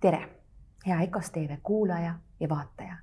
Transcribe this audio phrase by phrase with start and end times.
[0.00, 0.28] tere,
[0.86, 2.96] hea EKOS tv kuulaja ja vaataja.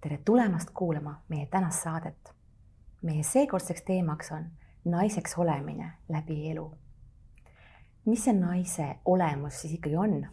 [0.00, 2.34] tere tulemast kuulama meie tänast saadet.
[3.02, 4.44] meie seekordseks teemaks on
[4.84, 6.74] naiseks olemine läbi elu.
[8.04, 10.26] mis see naise olemus siis ikkagi on?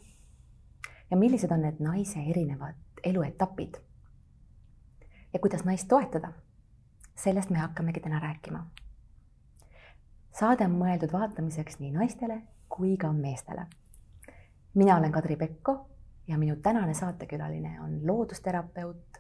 [1.11, 3.75] ja millised on need naise erinevad eluetapid?
[5.33, 6.31] ja kuidas naist toetada?
[7.15, 8.65] sellest me hakkamegi täna rääkima.
[10.39, 13.67] saade on mõeldud vaatamiseks nii naistele kui ka meestele
[14.79, 15.89] mina olen Kadri Pekko
[16.27, 19.17] ja minu tänane saatekülaline on loodusterapeut,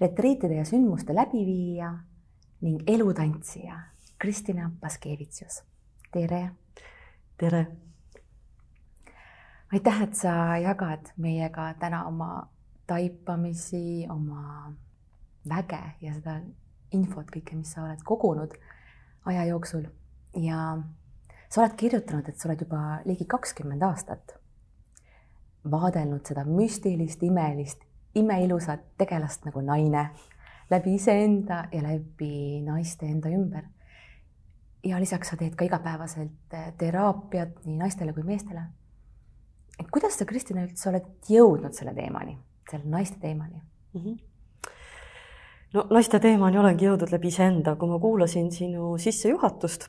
[0.00, 1.92] retriitide ja sündmuste läbiviija
[2.60, 3.80] ning elutantsija
[4.18, 5.62] Kristina Paskevitsus.
[6.12, 6.50] tere.
[7.36, 7.66] tere.
[9.72, 12.48] aitäh, et sa jagad meiega täna oma
[12.86, 14.72] taipamisi, oma
[15.48, 16.40] väge ja seda
[16.92, 18.56] infot, kõike, mis sa oled kogunud
[19.24, 19.84] aja jooksul
[20.36, 20.78] ja
[21.48, 24.41] sa oled kirjutanud, et sa oled juba ligi kakskümmend aastat
[25.70, 27.84] vaadelnud seda müstilist, imelist,
[28.14, 30.08] imeilusat tegelast nagu naine
[30.70, 33.62] läbi iseenda ja läbi naiste enda ümber.
[34.84, 38.62] ja lisaks sa teed ka igapäevaselt eh, teraapiat nii naistele kui meestele.
[39.78, 42.38] et kuidas sa, Kristina, üldse oled jõudnud selle teemani,
[42.70, 43.62] selle naiste teemani
[43.94, 44.00] mm?
[44.00, 44.20] -hmm
[45.74, 49.88] no naiste teemani olengi jõudnud läbi iseenda, kui ma kuulasin sinu sissejuhatust,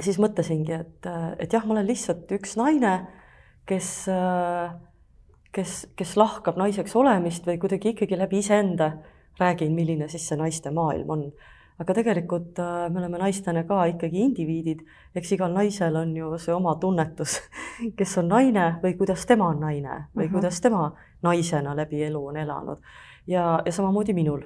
[0.00, 1.08] siis mõtlesingi, et,
[1.38, 2.94] et jah, ma olen lihtsalt üks naine
[3.68, 3.88] kes,
[5.52, 8.92] kes, kes lahkab naiseks olemist või kuidagi ikkagi läbi iseenda
[9.38, 11.24] räägin, milline siis see naiste maailm on.
[11.78, 14.80] aga tegelikult äh, me oleme naistena ka ikkagi indiviidid,
[15.14, 17.36] eks igal naisel on ju see oma tunnetus,
[17.98, 20.24] kes on naine või kuidas tema on naine või uh mhm.
[20.24, 20.32] -huh.
[20.32, 22.78] kuidas tema naisena läbi elu on elanud.
[23.26, 24.42] ja, ja samamoodi minul.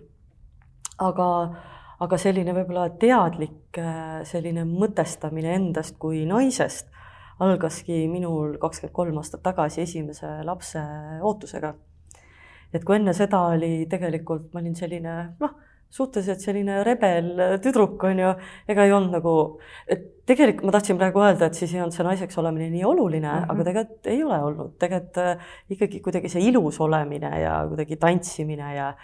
[0.99, 1.55] aga,
[2.01, 6.89] aga selline võib-olla teadlik äh, selline mõtestamine endast kui naisest
[7.43, 10.83] algaski minul kakskümmend kolm aastat tagasi esimese lapse
[11.23, 11.75] ootusega.
[12.73, 15.57] et kui enne seda oli tegelikult, ma olin selline noh,
[15.93, 18.33] suhteliselt selline rebel tüdruk, on ju,
[18.73, 19.35] ega ei olnud nagu,
[19.93, 23.29] et tegelikult ma tahtsin praegu öelda, et siis ei olnud see naiseks olemine nii oluline
[23.29, 23.53] mm, -hmm.
[23.53, 28.75] aga tegelikult ei ole olnud, tegelikult äh, ikkagi kuidagi see ilus olemine ja kuidagi tantsimine
[28.77, 28.95] ja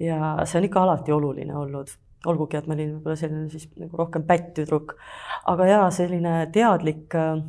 [0.00, 1.92] ja see on ikka alati oluline olnud
[2.28, 4.94] olgugi, et ma olin võib-olla selline siis nagu rohkem pätt-tüdruk.
[5.48, 7.42] aga jaa, selline teadlik äh,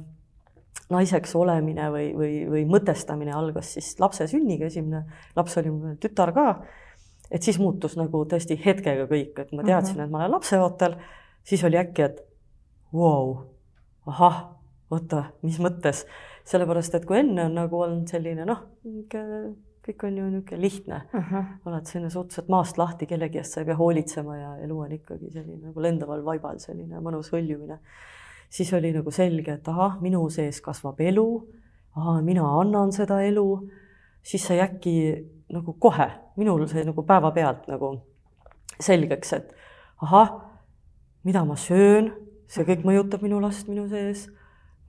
[0.92, 5.04] naiseks olemine või, või, või mõtestamine algas siis lapse sünniga, esimene
[5.38, 6.48] laps oli mul tütar ka.
[7.32, 10.06] et siis muutus nagu tõesti hetkega kõik, et ma teadsin mm, -hmm.
[10.06, 10.96] et ma olen lapseootel,
[11.44, 12.22] siis oli äkki, et
[12.94, 13.38] vau wow,,
[14.06, 14.44] ahah,
[14.92, 16.06] oota, mis mõttes,
[16.44, 18.66] sellepärast et kui enne on nagu olnud selline noh,
[19.82, 21.46] kõik on ju niisugune lihtne uh, -huh.
[21.66, 25.32] oled selline suhteliselt maast lahti, kellegi eest sa ei pea hoolitsema ja elu on ikkagi
[25.32, 27.80] selline nagu lendaval vaibal selline mõnus hõljumine
[28.52, 31.28] siis oli nagu selge, et ahah, minu sees kasvab elu,
[31.96, 33.46] ahah, mina annan seda elu,
[34.24, 34.96] siis sai äkki
[35.52, 37.96] nagu kohe, minul sai nagu päevapealt nagu
[38.82, 39.56] selgeks, et
[40.04, 40.36] ahah,
[41.28, 42.12] mida ma söön,
[42.52, 44.28] see kõik mõjutab minu last minu sees,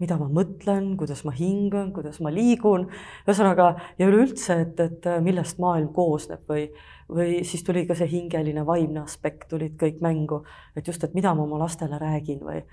[0.03, 2.89] mida ma mõtlen, kuidas ma hingan, kuidas ma liigun,
[3.27, 3.69] ühesõnaga
[4.01, 6.67] ja üleüldse, et, et millest maailm koosneb või,
[7.07, 10.43] või siis tuli ka see hingeline vaimne aspekt tulid kõik mängu,
[10.75, 12.65] et just, et mida ma oma lastele räägin või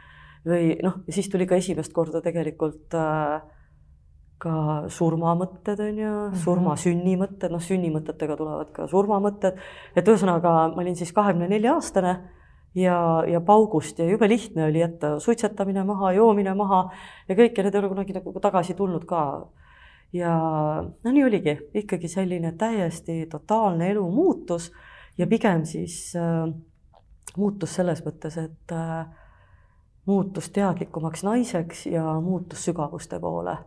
[0.47, 3.39] või noh, ja siis tuli ka esimest korda tegelikult äh,
[4.39, 4.55] ka
[4.87, 9.59] surmamõtted on ju mm -hmm., surma-sünnimõtted, noh, sünnimõtetega tulevad ka surmamõtted,
[9.95, 12.13] et ühesõnaga ma olin siis kahekümne nelja aastane
[12.75, 16.89] ja, ja paugust ja jube lihtne oli jätta suitsetamine maha, joomine maha
[17.27, 19.49] ja kõik ja need ei ole kunagi nagu tagasi tulnud ka.
[20.13, 20.33] ja
[21.03, 24.71] no nii oligi, ikkagi selline täiesti totaalne elu muutus
[25.17, 26.47] ja pigem siis äh,
[27.37, 29.05] muutus selles mõttes, et äh,
[30.09, 33.57] muutus teadlikumaks naiseks ja muutus sügavuste poole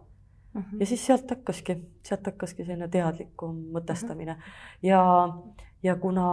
[0.55, 0.61] mm.
[0.63, 0.81] -hmm.
[0.81, 4.53] ja siis sealt hakkaski, sealt hakkaski selline teadlikum mõtestamine -hmm.
[4.83, 5.03] ja,
[5.83, 6.27] ja kuna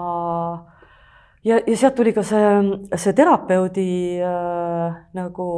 [1.44, 2.48] ja, ja sealt tuli ka see,
[2.96, 3.90] see terapeudi
[4.24, 5.50] äh, nagu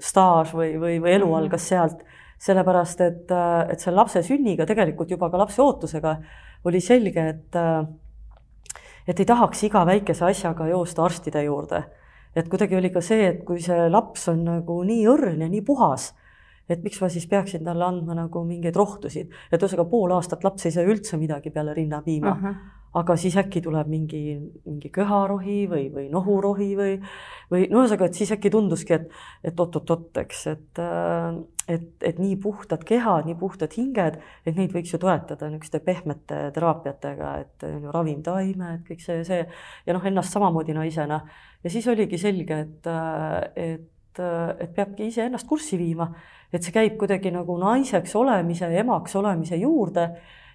[0.00, 1.38] staaž või, või, või elu -hmm.
[1.42, 2.04] algas sealt,
[2.38, 6.16] sellepärast et, äh, et selle lapse sünniga, tegelikult juba ka lapse ootusega
[6.64, 7.84] oli selge, et äh,
[9.08, 11.82] et ei tahaks iga väikese asjaga joosta arstide juurde
[12.36, 15.62] et kuidagi oli ka see, et kui see laps on nagu nii õrn ja nii
[15.66, 16.10] puhas,
[16.70, 20.66] et miks ma siis peaksin talle andma nagu mingeid rohtusid, et ühesõnaga pool aastat laps
[20.66, 22.44] ei saa üldse midagi peale rinnapiima uh.
[22.44, 24.22] -huh aga siis äkki tuleb mingi,
[24.66, 26.96] mingi köharohi või, või nohurohi või,
[27.52, 29.12] või no ühesõnaga, et siis äkki tunduski, et,
[29.46, 30.80] et oot-oot-oot, eks, et,
[31.70, 36.42] et, et nii puhtad kehad, nii puhtad hinged, et neid võiks ju toetada niisuguste pehmete
[36.56, 41.22] teraapiatega, et on ju ravimtaime, et kõik see, see ja noh, ennast samamoodi naisena.
[41.62, 42.92] ja siis oligi selge, et,
[43.54, 46.10] et, et peabki iseennast kurssi viima
[46.52, 50.08] et see käib kuidagi nagu naiseks olemise emaks olemise juurde,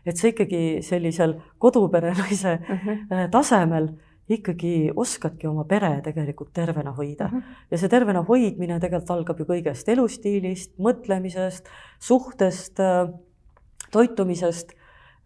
[0.06, 3.30] et sa ikkagi sellisel kodupere naise mm -hmm.
[3.32, 3.90] tasemel
[4.30, 7.38] ikkagi oskadki oma pere tegelikult tervena hoida mm.
[7.38, 7.62] -hmm.
[7.72, 11.70] ja see tervena hoidmine tegelikult algab ju kõigest elustiilist, mõtlemisest,
[12.00, 13.14] suhtest, äh,
[13.92, 14.74] toitumisest.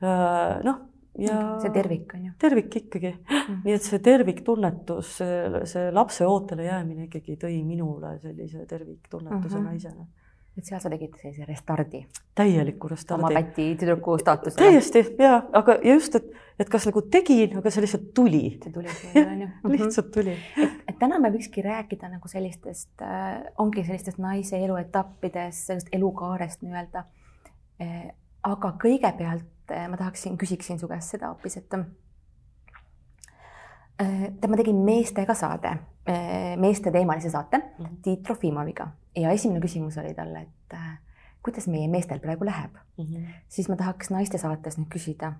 [0.03, 0.79] Äh, noh,
[1.17, 1.57] ja.
[1.61, 2.31] see tervik on ju.
[2.39, 3.61] tervik ikkagi mm, -hmm.
[3.65, 5.17] nii et see terviktunnetus,
[5.63, 9.69] see lapse ootele jäämine ikkagi tõi minule sellise terviktunnetuse mm -hmm.
[9.69, 10.05] naisena
[10.59, 12.01] et seal sa tegid sellise restardi.
[12.35, 13.23] täieliku restardi.
[13.23, 14.71] oma päti tüdruku staatusele.
[14.71, 16.27] täiesti ja, aga ja just, et,
[16.59, 18.43] et kas nagu tegin, aga see lihtsalt tuli.
[18.63, 19.49] see tuli sulle on ju.
[19.75, 20.35] lihtsalt tuli.
[20.65, 26.65] et, et täna me võikski rääkida nagu sellistest äh,, ongi sellistest naise eluetappidest, sellest elukaarest
[26.65, 27.05] nii-öelda
[27.83, 28.11] äh,.
[28.43, 31.87] aga kõigepealt äh, ma tahaksin, küsiksin su käest seda hoopis, et tead,
[34.47, 35.73] ma tegin meestega saade,
[36.57, 37.97] meesteteemalise saate mm -hmm.
[38.01, 40.99] Tiit Trofimoviga ja esimene küsimus oli talle, et äh,
[41.43, 43.05] kuidas meie meestel praegu läheb mm.
[43.05, 43.25] -hmm.
[43.47, 45.33] siis ma tahaks naiste saates nüüd küsida,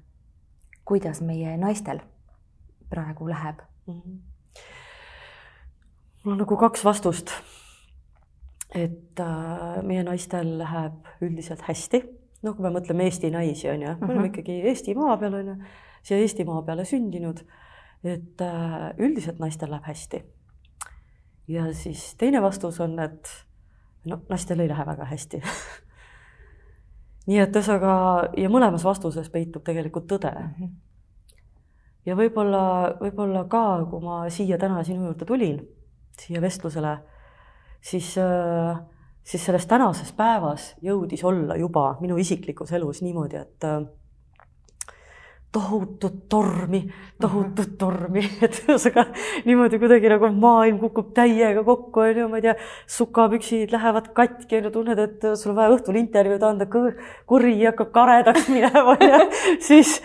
[0.86, 2.00] kuidas meie naistel
[2.89, 4.01] praegu läheb mm?
[4.01, 4.18] -hmm.
[6.24, 7.31] mul on nagu kaks vastust.
[8.75, 12.04] et äh, meie naistel läheb üldiselt hästi,
[12.42, 14.25] noh, kui me mõtleme Eesti naisi, on ju, me oleme mhm.
[14.25, 15.56] ikkagi Eestimaa peal, on ju,
[16.04, 17.45] siia Eestimaa peale sündinud
[18.04, 20.24] et äh, üldiselt naistel läheb hästi.
[21.48, 23.27] ja siis teine vastus on, et
[24.06, 25.42] no naistel ei lähe väga hästi
[27.30, 27.94] nii et ühesõnaga
[28.40, 30.54] ja mõlemas vastuses peitub tegelikult tõde mm.
[30.57, 30.72] -hmm.
[32.10, 32.63] ja võib-olla,
[33.01, 35.60] võib-olla ka, kui ma siia täna sinu juurde tulin,
[36.19, 36.98] siia vestlusele,
[37.81, 38.81] siis, äh,
[39.24, 43.84] siis selles tänases päevas jõudis olla juba minu isiklikus elus niimoodi, et äh,
[45.51, 46.84] tohutut tormi,
[47.22, 49.06] tohutut tormi, et ühesõnaga
[49.48, 52.56] niimoodi kuidagi nagu maailm kukub täiega kokku, on ju, ma ei tea,
[52.98, 57.94] sukapüksid lähevad katki, on ju, tunned, et sul on vaja õhtul intervjuud anda, kuri hakkab
[57.96, 59.24] karedaks minema, on ju,
[59.66, 59.98] siis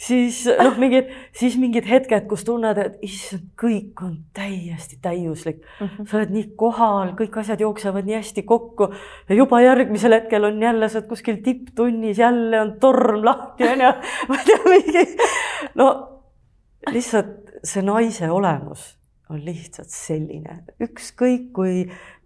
[0.00, 5.86] siis noh, mingid, siis mingid hetked, kus tunned, et issand, kõik on täiesti täiuslik mm.
[5.86, 6.06] -hmm.
[6.08, 8.90] sa oled nii kohal, kõik asjad jooksevad nii hästi kokku
[9.28, 13.92] ja juba järgmisel hetkel on jälle, sa oled kuskil tipptunnis, jälle on torm lahti, onju.
[14.28, 15.04] ma ei tea, mingi,
[15.74, 15.90] no
[16.90, 18.96] lihtsalt see naise olemus
[19.30, 21.84] on lihtsalt selline, ükskõik kui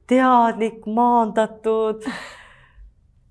[0.09, 2.07] teadlik, maandatud,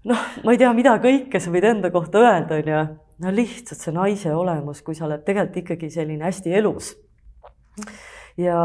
[0.10, 2.84] noh, ma ei tea, mida kõike sa võid enda kohta öelda, onju
[3.24, 6.94] no lihtsalt see naise olemus, kui sa oled tegelikult ikkagi selline hästi elus.
[8.38, 8.58] ja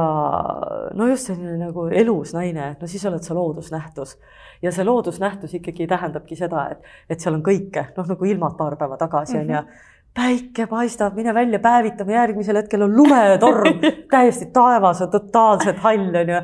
[0.94, 4.16] no just selline nagu elus naine, no siis oled sa loodusnähtus
[4.62, 8.76] ja see loodusnähtus ikkagi tähendabki seda, et, et seal on kõike, noh nagu ilmad paar
[8.80, 9.54] päeva tagasi on mm -hmm.
[9.54, 16.14] ja päike paistab, mine välja päevitama, järgmisel hetkel on lumetorm täiesti taevas on totaalselt hall
[16.22, 16.40] on ju.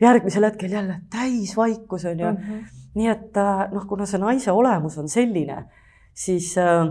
[0.00, 2.36] järgmisel hetkel jälle täisvaikus on ju mm.
[2.36, 2.64] -hmm.
[2.94, 5.64] nii et äh, noh, kuna see naise olemus on selline,
[6.14, 6.86] siis äh,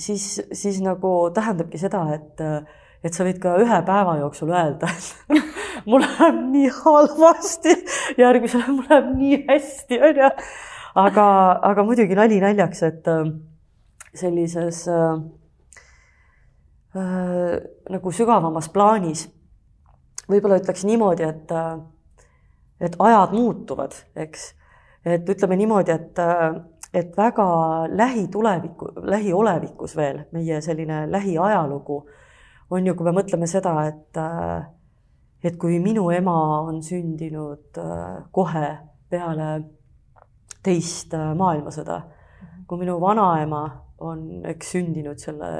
[0.00, 2.42] siis, siis nagu tähendabki seda, et,
[3.04, 5.44] et sa võid ka ühe päeva jooksul öelda, et
[5.90, 7.76] mul läheb nii halvasti,
[8.20, 10.32] järgmisel mul läheb nii hästi, onju.
[11.04, 11.28] aga,
[11.70, 13.30] aga muidugi nali naljaks, et äh,
[14.14, 15.20] sellises äh,
[16.96, 17.60] äh,
[17.90, 19.28] nagu sügavamas plaanis
[20.30, 21.78] võib-olla ütleks niimoodi, et, äh,
[22.80, 24.52] et ajad muutuvad, eks.
[25.04, 26.20] et ütleme niimoodi, et
[26.94, 27.46] et väga
[27.88, 32.00] lähituleviku, lähiolevikus veel meie selline lähiajalugu
[32.70, 34.66] on ju, kui me mõtleme seda, et äh,
[35.44, 38.66] et kui minu ema on sündinud äh, kohe
[39.10, 39.50] peale
[40.62, 42.00] teist äh, maailmasõda,
[42.68, 43.64] kui minu vanaema
[44.04, 45.50] on, eks, sündinud selle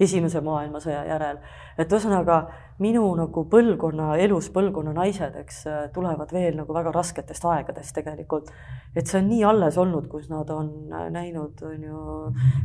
[0.00, 1.40] esimese maailmasõja järel.
[1.78, 2.40] et ühesõnaga
[2.80, 5.62] minu nagu põlvkonna, elus põlvkonna naised, eks,
[5.94, 8.50] tulevad veel nagu väga rasketest aegadest tegelikult.
[8.94, 10.70] et see on nii alles olnud, kus nad on
[11.12, 12.06] näinud, on ju,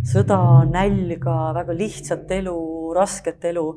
[0.07, 2.55] sõda, nälga, väga lihtsat elu,
[2.95, 3.67] rasket elu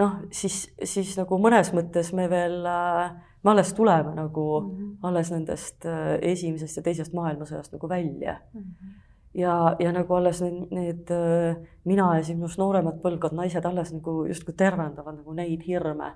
[0.00, 4.96] noh, siis, siis nagu mõnes mõttes me veel, me alles tuleme nagu mm -hmm.
[5.08, 5.86] alles nendest
[6.20, 8.60] esimesest ja teisest maailmasõjast nagu välja mm.
[8.60, 13.66] -hmm ja, ja nagu alles need, need äh, mina ja siis minust nooremad põlvkond naised
[13.66, 16.12] alles nagu justkui tervendavad nagu neid hirme,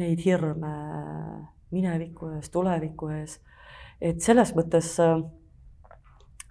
[0.00, 0.74] neid hirme
[1.74, 3.38] mineviku ees, tuleviku ees.
[4.00, 5.16] et selles mõttes äh,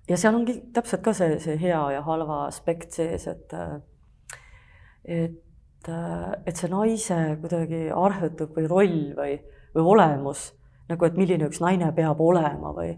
[0.09, 3.77] ja seal ongi täpselt ka see, see hea ja halva aspekt sees, et äh,
[5.07, 9.37] et, et see naise kuidagi arhetüp või roll või,
[9.75, 10.49] või olemus
[10.89, 12.91] nagu, et milline üks naine peab olema või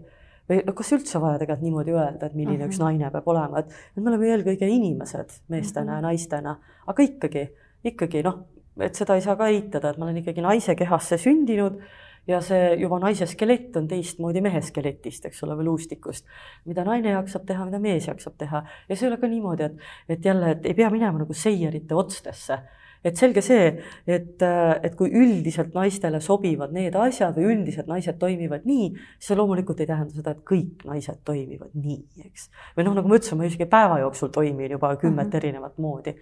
[0.50, 2.72] või kas üldse vaja tegelikult niimoodi öelda, et milline mm -hmm.
[2.72, 2.86] üks mhm.
[2.86, 7.48] naine peab olema, et, et me oleme eelkõige inimesed meestena ja naistena, aga ikkagi,
[7.84, 8.44] ikkagi noh,
[8.80, 11.80] et seda ei saa ka eitada, et ma olen ikkagi naise kehasse sündinud
[12.28, 16.26] ja see juba naise skelett on teistmoodi mehe skeletist, eks ole, või luustikust,
[16.66, 18.64] mida naine jaksab teha, mida mees jaksab teha.
[18.88, 21.94] Ja see ei ole ka niimoodi, et, et jälle, et ei pea minema nagu seierite
[21.94, 22.58] otstesse
[23.04, 23.68] et selge see,
[24.10, 29.38] et, et kui üldiselt naistele sobivad need asjad või üldiselt naised toimivad nii, siis see
[29.38, 32.50] loomulikult ei tähenda seda, et kõik naised toimivad nii, eks.
[32.76, 35.36] või noh, nagu ma ütlesin, ma isegi päeva jooksul toimin juba kümmet mm -hmm.
[35.40, 36.16] erinevat moodi.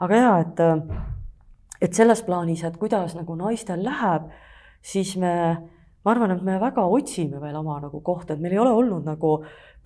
[0.00, 0.64] aga ja, et,
[1.80, 4.30] et selles plaanis, et kuidas nagu naistel läheb,
[4.82, 5.34] siis me,
[6.04, 9.06] ma arvan, et me väga otsime veel oma nagu kohta, et meil ei ole olnud
[9.06, 9.34] nagu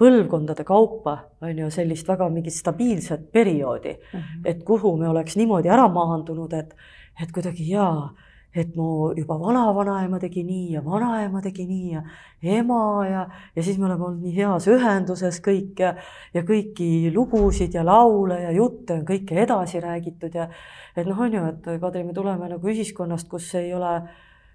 [0.01, 4.45] põlvkondade kaupa, on ju, sellist väga mingit stabiilset perioodi mm, -hmm.
[4.45, 6.77] et kuhu me oleks niimoodi ära maandunud, et,
[7.23, 8.11] et kuidagi jaa,
[8.57, 12.03] et mu juba vanavanaema tegi nii ja vanaema tegi nii ja
[12.43, 15.95] ema ja, ja siis me oleme olnud nii heas ühenduses kõik ja,
[16.35, 20.49] ja kõiki lugusid ja laule ja jutte on kõike edasi räägitud ja
[20.97, 24.01] et noh, on ju, et Kadri, me tuleme nagu ühiskonnast, kus ei ole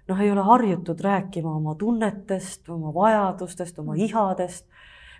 [0.08, 4.66] noh, ei ole harjutud rääkima oma tunnetest, oma vajadustest, oma ihadest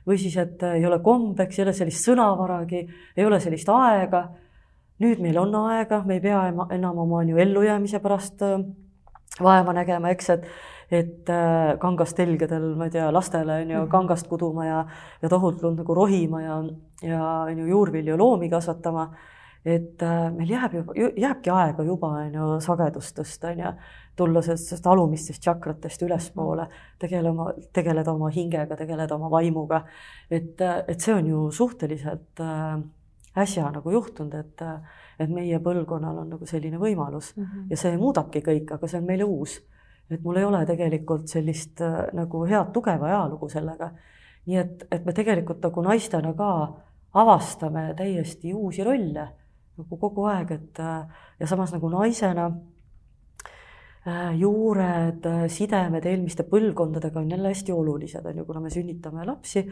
[0.06, 2.86] või siis, et äh, ei ole kombeks, ei ole sellist sõnavaragi,
[3.16, 4.28] ei ole sellist aega.
[5.02, 8.60] nüüd meil on aega, me ei pea enam oma on ju ellujäämise pärast äh,
[9.42, 10.46] vaeva nägema, eks, et
[10.92, 13.88] et äh, kangastelgedel, ma ei tea, lastele on ju -hmm.
[13.88, 14.86] kangast kuduma ja,
[15.22, 16.62] ja tohutult nagu rohima ja,
[17.02, 19.10] ja on ju juurvilju loomi kasvatama
[19.64, 20.02] et
[20.36, 23.72] meil jääb juba, jääbki aega juba on ju sagedust tõsta, on ju,
[24.16, 26.66] tulla sellest alumistest tšakratest ülespoole,
[27.00, 29.84] tegelema, tegeleda oma hingega, tegeleda oma vaimuga.
[30.30, 32.82] et, et see on ju suhteliselt äh,
[33.38, 34.64] äsja nagu juhtunud, et,
[35.20, 37.66] et meie põlvkonnal on nagu selline võimalus mm -hmm.
[37.70, 39.60] ja see muudabki kõik, aga see on meile uus.
[40.10, 43.90] et mul ei ole tegelikult sellist äh, nagu head tugeva ajalugu sellega.
[44.46, 46.72] nii et, et me tegelikult nagu naistena ka
[47.14, 49.28] avastame täiesti uusi rolle
[49.78, 50.78] nagu kogu aeg, et
[51.40, 52.71] ja samas nagu naisena äh,
[54.34, 59.62] juured, äh, sidemed eelmiste põlvkondadega on jälle hästi olulised, on ju, kuna me sünnitame lapsi.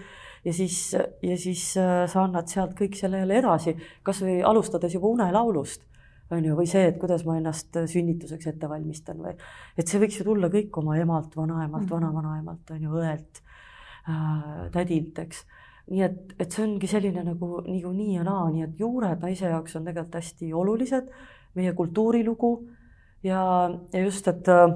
[0.44, 3.74] Ja siis, ja siis äh, sa annad sealt kõik selle jälle edasi,
[4.06, 5.82] kasvõi alustades juba unelaulust,
[6.30, 9.34] on ju, või see, et kuidas ma ennast sünnituseks ette valmistan või
[9.74, 13.42] et see võiks ju tulla kõik oma emalt, vanaemalt mm -hmm., vanavanaemalt, on ju, õelt
[14.06, 15.46] äh,, tädilt, eks.
[15.90, 19.50] Nii et, et see ongi selline nagu nagu nii ja naa, nii et juured naise
[19.50, 21.08] jaoks on tegelikult hästi olulised,
[21.58, 22.52] meie kultuurilugu
[23.22, 23.42] ja,
[23.92, 24.68] ja just, et äh,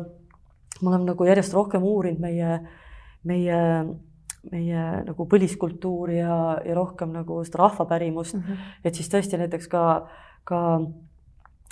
[0.83, 2.59] ma olen nagu järjest rohkem uurinud meie,
[3.25, 3.61] meie,
[4.53, 8.71] meie nagu põliskultuuri ja, ja rohkem nagu seda rahvapärimust mm, -hmm.
[8.85, 9.85] et siis tõesti näiteks ka,
[10.45, 10.61] ka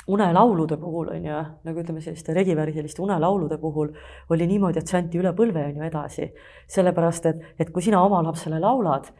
[0.06, 3.92] unelaulude puhul on ju, nagu ütleme, selliste regivärviliste unelaulude puhul
[4.30, 6.32] oli niimoodi, et see anti üle põlve on ju edasi,
[6.66, 9.12] sellepärast et, et kui sina oma lapsele laulad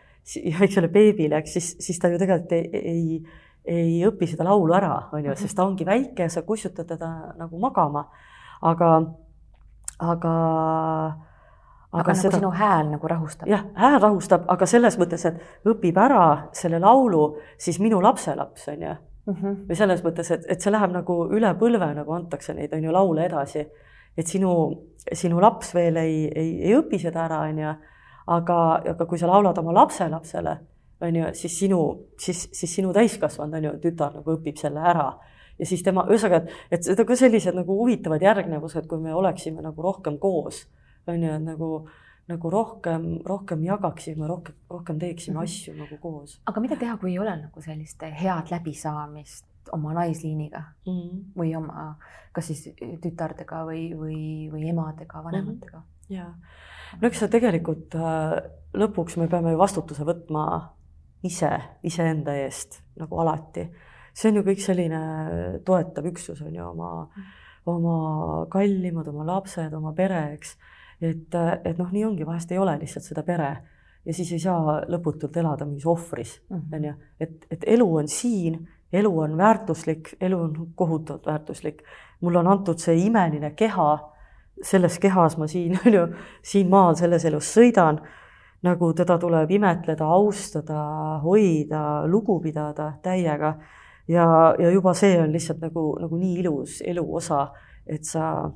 [0.62, 3.23] eks ole, beebile, eks siis, siis ta ju tegelikult ei, ei,
[3.64, 7.59] ei õpi seda laulu ära, on ju, sest ta ongi väike, sa kussutad teda nagu
[7.62, 8.09] magama.
[8.62, 8.88] aga,
[9.99, 10.33] aga aga,
[11.92, 13.49] aga nagu seda, sinu hääl nagu rahustab?
[13.49, 18.83] jah, hääl rahustab, aga selles mõttes, et õpib ära selle laulu siis minu lapselaps, on
[18.83, 18.97] ju.
[19.26, 19.57] -hmm.
[19.69, 22.92] või selles mõttes, et, et see läheb nagu üle põlve, nagu antakse neid, on ju,
[22.92, 23.66] laule edasi.
[24.16, 24.52] et sinu,
[25.12, 27.75] sinu laps veel ei, ei, ei õpi seda ära, on ju
[28.26, 28.59] aga,
[28.92, 30.57] aga kui sa laulad oma lapselapsele,
[31.02, 31.82] on ju, siis sinu,
[32.21, 35.09] siis, siis sinu täiskasvanud, on ju, tütar nagu õpib selle ära
[35.59, 39.64] ja siis tema, ühesõnaga, et, et seda ka sellised nagu huvitavad järgnevused, kui me oleksime
[39.64, 40.64] nagu rohkem koos,
[41.11, 41.71] on ju, et nagu,
[42.30, 45.44] nagu rohkem, rohkem jagaksime, rohkem, rohkem teeksime mm -hmm.
[45.44, 46.40] asju nagu koos.
[46.47, 51.25] aga mida teha, kui ei ole nagu sellist head läbisaamist oma naisliiniga mm -hmm.
[51.37, 51.97] või oma,
[52.32, 55.82] kas siis tütardega või, või, või emadega, vanematega mm?
[55.82, 56.14] -hmm.
[56.16, 56.35] jaa
[57.00, 58.37] no eks see tegelikult äh,
[58.75, 60.44] lõpuks me peame ju vastutuse võtma
[61.23, 61.50] ise,
[61.83, 63.69] iseenda eest nagu alati.
[64.12, 65.00] see on ju kõik selline
[65.64, 67.09] toetav üksus on ju oma,
[67.67, 70.57] oma kallimad, oma lapsed, oma pere, eks.
[71.00, 73.55] et, et noh, nii ongi, vahest ei ole lihtsalt seda pere
[74.05, 76.75] ja siis ei saa lõputult elada mingis ohvris, mhm.
[76.75, 78.59] on ju, et, et elu on siin,
[78.93, 81.83] elu on väärtuslik, elu on kohutavalt väärtuslik.
[82.21, 84.12] mulle on antud see imeline keha
[84.62, 86.02] selles kehas ma siin, on ju,
[86.43, 88.02] siin maal selles elus sõidan,
[88.62, 90.83] nagu teda tuleb imetleda, austada,
[91.23, 93.57] hoida, lugu pidada täiega.
[94.09, 94.26] ja,
[94.59, 97.47] ja juba see on lihtsalt nagu, nagu nii ilus elu osa,
[97.87, 98.50] et sa,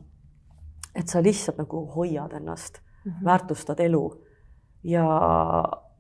[0.94, 3.24] et sa lihtsalt nagu hoiad ennast mm, -hmm.
[3.24, 4.04] väärtustad elu
[4.84, 5.06] ja,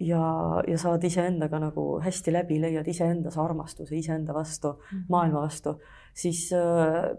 [0.00, 0.22] ja,
[0.68, 5.04] ja saad iseendaga nagu hästi läbi, leiad iseendas armastuse iseenda vastu mm, -hmm.
[5.08, 5.78] maailma vastu
[6.16, 6.50] siis,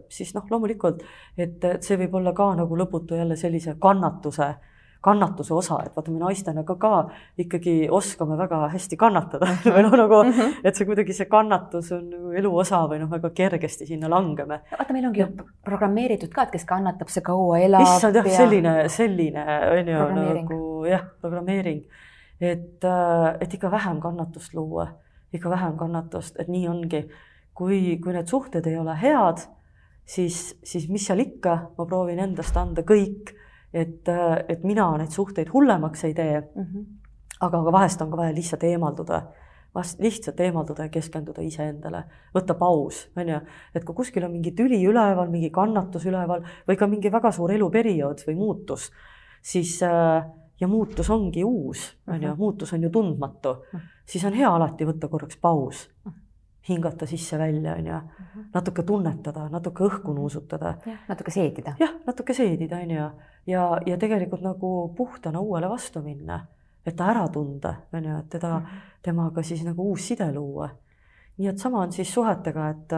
[0.10, 1.03] siis noh, loomulikult,
[1.38, 4.56] et see võib olla ka nagu lõputu jälle sellise kannatuse,
[5.07, 6.91] kannatuse osa, et vaata, me naistena ka, ka
[7.39, 10.57] ikkagi oskame väga hästi kannatada või noh, nagu mm, -hmm.
[10.67, 14.59] et see kuidagi see kannatus on nagu elu osa või noh, väga kergesti sinna langeme.
[14.73, 15.29] vaata, meil ongi ju
[15.65, 17.87] programmeeritud ka, et kes kannatab, see kaua elab.
[17.87, 21.83] issand jah ja..., selline, selline on ju nagu jah, programmeering,
[22.39, 24.89] et, äh, et ikka vähem kannatust luua,
[25.33, 27.07] ikka vähem kannatust, et nii ongi.
[27.57, 29.39] kui, kui need suhted ei ole head,
[30.05, 33.31] siis, siis mis seal ikka, ma proovin endast anda kõik
[33.77, 34.10] et,
[34.50, 36.63] et mina neid suhteid hullemaks ei tee mm.
[36.63, 36.86] -hmm.
[37.41, 39.22] aga, aga vahest on ka vaja lihtsalt eemalduda,
[39.75, 42.03] vahest lihtsalt eemalduda ja keskenduda iseendale,
[42.36, 43.39] võtta paus, on ju,
[43.75, 47.51] et kui kuskil on mingi tüli üleval, mingi kannatus üleval või ka mingi väga suur
[47.51, 48.91] eluperiood või muutus,
[49.41, 49.79] siis
[50.60, 52.38] ja muutus ongi uus, on ju, mhm.
[52.38, 53.91] muutus on ju tundmatu, mhm.
[54.05, 56.24] siis on hea alati võtta korraks paus mhm
[56.69, 58.00] hingata sisse-välja, on ju,
[58.53, 60.75] natuke tunnetada, natuke õhku nuusutada.
[61.07, 61.75] natuke seedida.
[61.79, 63.10] jah, natuke seedida, on ju,
[63.48, 66.39] ja, ja tegelikult nagu puhtana uuele vastu minna,
[66.86, 68.84] et ta ära tunda, on ju, et teda, mhm.
[69.04, 70.70] temaga siis nagu uus side luua.
[71.38, 72.94] nii et sama on siis suhetega, et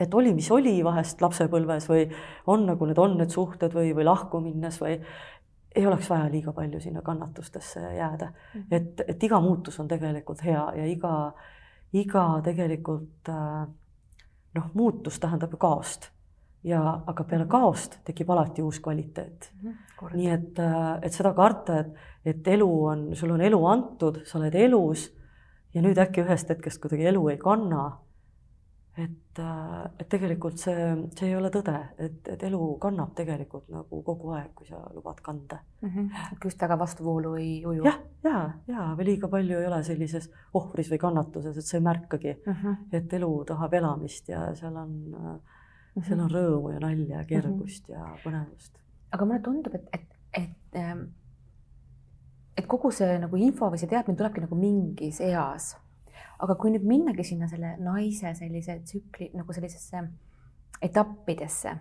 [0.00, 2.06] et oli, mis oli vahest lapsepõlves või
[2.48, 4.94] on nagu need on need suhted või, või lahku minnes või
[5.76, 8.60] ei oleks vaja liiga palju sinna kannatustesse jääda mm.
[8.60, 8.66] -hmm.
[8.70, 11.32] et, et iga muutus on tegelikult hea ja iga
[11.92, 13.66] iga tegelikult äh,
[14.54, 16.10] noh, muutus tähendab ju kaost
[16.64, 19.70] ja, aga peale kaost tekib alati uus kvaliteet mm.
[19.70, 20.16] -hmm.
[20.16, 24.38] nii et, äh, et seda karta, et, et elu on, sul on elu antud, sa
[24.38, 25.10] oled elus
[25.74, 27.90] ja nüüd äkki ühest hetkest kuidagi elu ei kanna
[28.98, 30.86] et, äh, et tegelikult see,
[31.16, 35.20] see ei ole tõde, et, et elu kannab tegelikult nagu kogu aeg, kui sa lubad
[35.22, 35.88] kanda mm.
[35.88, 36.26] -hmm.
[36.44, 37.84] just väga vastuvoolu ei uju.
[37.84, 38.42] jah, ja, ja,
[38.74, 42.52] ja või liiga palju ei ole sellises ohvris või kannatuses, et sa ei märkagi mm,
[42.52, 42.76] -hmm.
[42.92, 45.40] et elu tahab elamist ja seal on -hmm.
[46.06, 47.98] Seal on rõõmu ja nalja ja kergust mm -hmm.
[47.98, 48.72] ja põnevust.
[49.12, 51.02] aga mulle tundub, et, et, et ähm,
[52.56, 55.76] et kogu see nagu info või see teadmine tulebki nagu mingis eas
[56.40, 60.02] aga kui nüüd minnagi sinna selle naise sellise tsükli nagu sellisesse
[60.82, 61.74] etappidesse,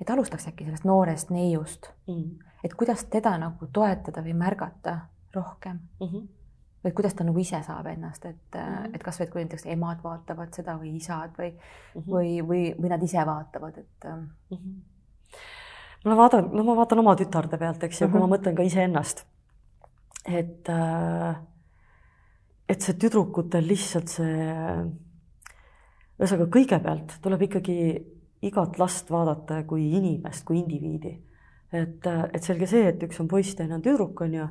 [0.00, 2.32] et alustaks äkki sellest noorest neiust mm.,
[2.64, 4.98] et kuidas teda nagu toetada või märgata
[5.34, 6.06] rohkem mm.
[6.06, 6.32] -hmm
[6.86, 8.94] või kuidas ta nagu ise saab ennast, et mm, -hmm.
[8.94, 11.58] et kasvõi, et kui näiteks emad vaatavad seda või isad või mm,
[11.94, 12.12] -hmm.
[12.12, 14.28] või, või, või nad ise vaatavad, et mm.
[14.50, 14.78] -hmm.
[16.04, 18.12] ma vaatan, no ma vaatan oma tütarde pealt, eks ju mm, -hmm.
[18.12, 18.34] kui ma mhm.
[18.34, 19.26] mõtlen ka iseennast.
[20.26, 21.36] et äh,
[22.68, 24.46] et see tüdrukutel lihtsalt see,
[26.18, 27.76] ühesõnaga kõigepealt tuleb ikkagi
[28.46, 31.14] igat last vaadata kui inimest, kui indiviidi.
[31.72, 34.46] et, et selge see, et üks on poiss, teine on tüdruk, on ju,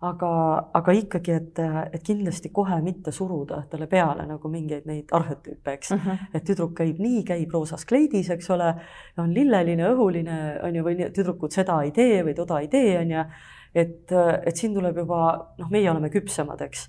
[0.00, 0.30] aga,
[0.74, 1.60] aga ikkagi, et,
[1.92, 6.04] et kindlasti kohe mitte suruda talle peale nagu mingeid neid arhetüüpe, eks mm.
[6.04, 6.30] -hmm.
[6.34, 8.74] et tüdruk käib nii, käib roosas kleidis, eks ole,
[9.18, 13.10] on lilleline, õhuline, on ju, või tüdrukud seda ei tee või toda ei tee, on
[13.10, 13.26] ju.
[13.74, 14.12] et,
[14.46, 15.20] et siin tuleb juba,
[15.58, 16.88] noh, meie oleme küpsemad, eks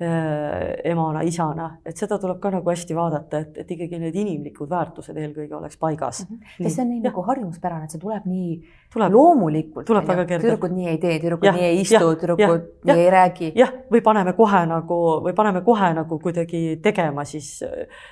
[0.00, 5.16] emana, isana, et seda tuleb ka nagu hästi vaadata, et, et ikkagi need inimlikud väärtused
[5.16, 6.36] eelkõige oleks paigas mm.
[6.36, 6.64] -hmm.
[6.64, 7.08] sest see on nii ja.
[7.10, 8.54] nagu harjumuspärane, et see tuleb nii
[8.92, 9.86] tuleb, loomulikult.
[9.86, 10.46] tuleb väga kergelt.
[10.46, 13.52] tüdrukud nii ei tee, tüdrukud ja, nii ei istu, tüdrukud nii ja, ei räägi.
[13.54, 17.58] jah, või paneme kohe nagu või paneme kohe nagu kuidagi tegema siis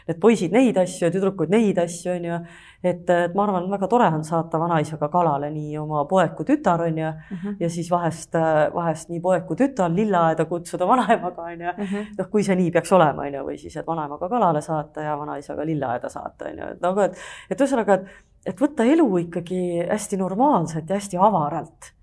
[0.08, 2.40] need poisid neid asju ja tüdrukud neid asju, on ju
[2.82, 6.84] et, et ma arvan, väga tore on saata vanaisaga kalale nii oma poeg kui tütar
[6.86, 7.56] on ju mm -hmm.
[7.60, 8.34] ja siis vahest,
[8.74, 12.14] vahest nii poeg kui tütar lilleaeda kutsuda vanaemaga on ju mm -hmm..
[12.18, 15.18] noh, kui see nii peaks olema, on ju, või siis, et vanaemaga kalale saata ja
[15.18, 19.62] vanaisaga lilleaeda saata on ju, et nagu, et, et ühesõnaga, et, et võtta elu ikkagi
[19.88, 21.94] hästi normaalselt ja hästi avaralt.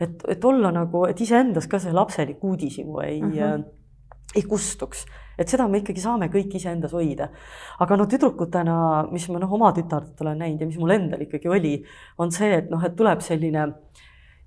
[0.00, 3.64] et, et olla nagu, et iseendas ka see lapselik uudishimu ei mm, -hmm.
[4.34, 5.06] ei kustuks
[5.38, 7.28] et seda me ikkagi saame kõik iseendas hoida.
[7.80, 11.48] aga no tüdrukutena, mis ma noh, oma tütardelt olen näinud ja mis mul endal ikkagi
[11.48, 11.76] oli,
[12.18, 13.66] on see, et noh, et tuleb selline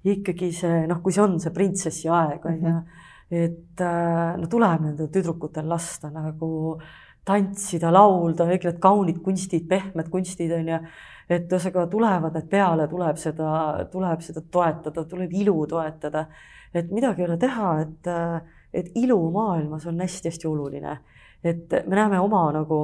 [0.05, 4.35] ikkagi see noh, kui see on see printsessi aeg on ju mm -hmm., et äh,
[4.37, 6.79] no tuleb nendel tüdrukutel lasta nagu
[7.25, 10.81] tantsida, laulda, kõik need kaunid kunstid, pehmed kunstid on ju
[11.25, 13.47] et ühesõnaga tulevad need peale, tuleb seda,
[13.89, 16.27] tuleb seda toetada, tuleb ilu toetada.
[16.75, 18.41] et midagi ei ole teha, et äh,
[18.75, 20.97] et ilu maailmas on hästi-hästi oluline.
[21.43, 22.79] et me näeme oma nagu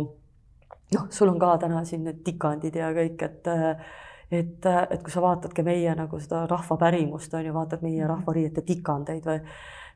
[0.93, 3.47] noh, sul on ka täna siin need tikandid ja kõik, et
[4.32, 9.25] et, et kui sa vaatadki meie nagu seda rahvapärimust on ju, vaatad meie rahvariiete tikandeid
[9.27, 9.41] või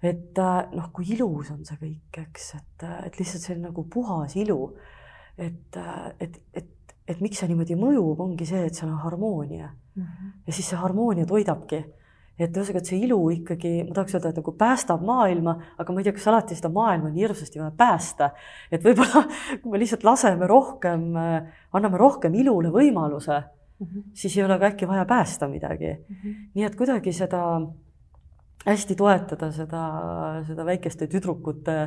[0.06, 0.40] et
[0.76, 4.76] noh, kui ilus on see kõik, eks, et, et lihtsalt see on nagu puhas ilu.
[5.38, 5.78] et,
[6.20, 10.04] et, et, et miks see niimoodi mõjub, ongi see, et seal on harmoonia mm.
[10.04, 10.32] -hmm.
[10.48, 11.84] ja siis see harmoonia toidabki
[12.40, 16.02] et ühesõnaga, et see ilu ikkagi, ma tahaks öelda, et nagu päästab maailma, aga ma
[16.02, 18.30] ei tea, kas alati seda maailma on nii hirmsasti vaja päästa.
[18.72, 19.24] et võib-olla,
[19.62, 24.04] kui me lihtsalt laseme rohkem, anname rohkem ilule võimaluse, mm, -hmm.
[24.14, 26.16] siis ei ole ka äkki vaja päästa midagi mm.
[26.16, 26.36] -hmm.
[26.54, 27.62] nii et kuidagi seda
[28.66, 29.82] hästi toetada seda,
[30.48, 31.78] seda väikeste tüdrukute,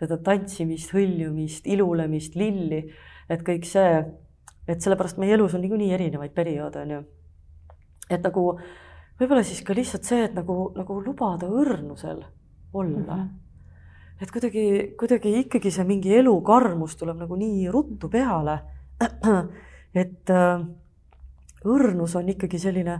[0.00, 2.80] seda tantsimist, hõljumist, ilulemist, lilli,
[3.30, 4.00] et kõik see,
[4.66, 7.04] et sellepärast meie elus on niikuinii erinevaid perioode, on ju.
[8.10, 8.48] et nagu
[9.20, 12.20] võib-olla siis ka lihtsalt see, et nagu, nagu lubada õrnusel
[12.74, 13.08] olla mm.
[13.08, 13.32] -hmm
[14.20, 18.58] et kuidagi, kuidagi ikkagi see mingi elukarmus tuleb nagu nii ruttu peale.
[20.02, 20.64] et äh,
[21.64, 22.98] õrnus on ikkagi selline,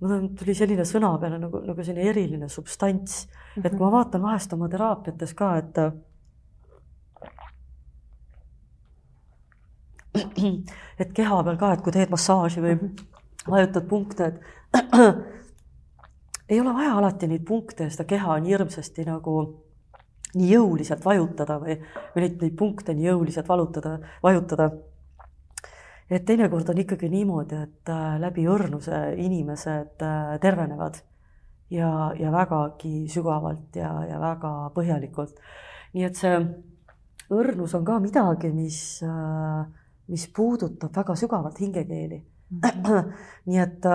[0.00, 3.26] mul tuli selline sõna peale nagu, nagu selline eriline substants,
[3.60, 5.80] et kui ma vaatan vahest oma teraapiates ka, et
[11.00, 12.76] et keha peal ka, et kui teed massaaži või
[13.48, 14.40] vajutad punkte, et
[16.50, 19.34] ei ole vaja alati neid punkte seda keha nii hirmsasti nagu
[20.34, 21.76] nii jõuliselt vajutada või,
[22.14, 24.70] või neid, neid punkte nii jõuliselt valutada, vajutada.
[26.10, 30.98] Et teinekord on ikkagi niimoodi, et äh, läbi õrnuse inimesed äh, tervenevad
[31.70, 35.38] ja, ja vägagi sügavalt ja, ja väga põhjalikult.
[35.94, 36.34] nii et see
[37.30, 39.62] õrnus on ka midagi, mis, äh,
[40.10, 42.58] mis puudutab väga sügavalt hingekeeli mm.
[42.84, 43.12] -hmm.
[43.46, 43.86] nii et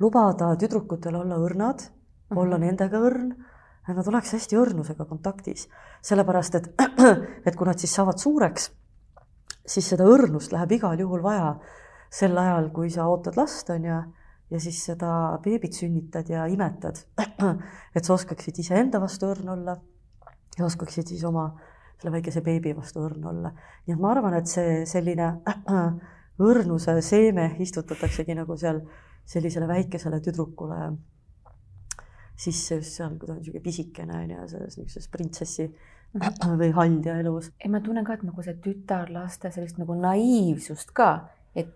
[0.00, 1.88] lubada tüdrukutel olla õrnad mm,
[2.28, 2.38] -hmm.
[2.44, 3.32] olla nendega õrn
[3.88, 5.66] et nad oleks hästi õrnusega kontaktis,
[6.06, 6.68] sellepärast et,
[7.46, 8.70] et kui nad siis saavad suureks,
[9.66, 11.54] siis seda õrnust läheb igal juhul vaja
[12.12, 14.00] sel ajal, kui sa ootad last, on ju,
[14.52, 17.00] ja siis seda beebit sünnitad ja imetad.
[17.96, 19.76] et sa oskaksid iseenda vastu õrn olla
[20.58, 21.46] ja oskaksid siis oma
[21.96, 23.52] selle väikese beebi vastu õrn olla.
[23.86, 25.30] nii et ma arvan, et see selline
[26.50, 28.82] õrnuse seeme istutataksegi nagu seal
[29.32, 30.78] sellisele väikesele tüdrukule
[32.42, 35.68] sisse just seal, kui ta on niisugune pisikene on ju, selles niisuguses printsessi.
[36.14, 37.50] Või haldja elus.
[37.64, 41.12] ei, ma tunnen ka, et nagu see tütarlaste sellist nagu naiivsust ka,
[41.56, 41.72] et,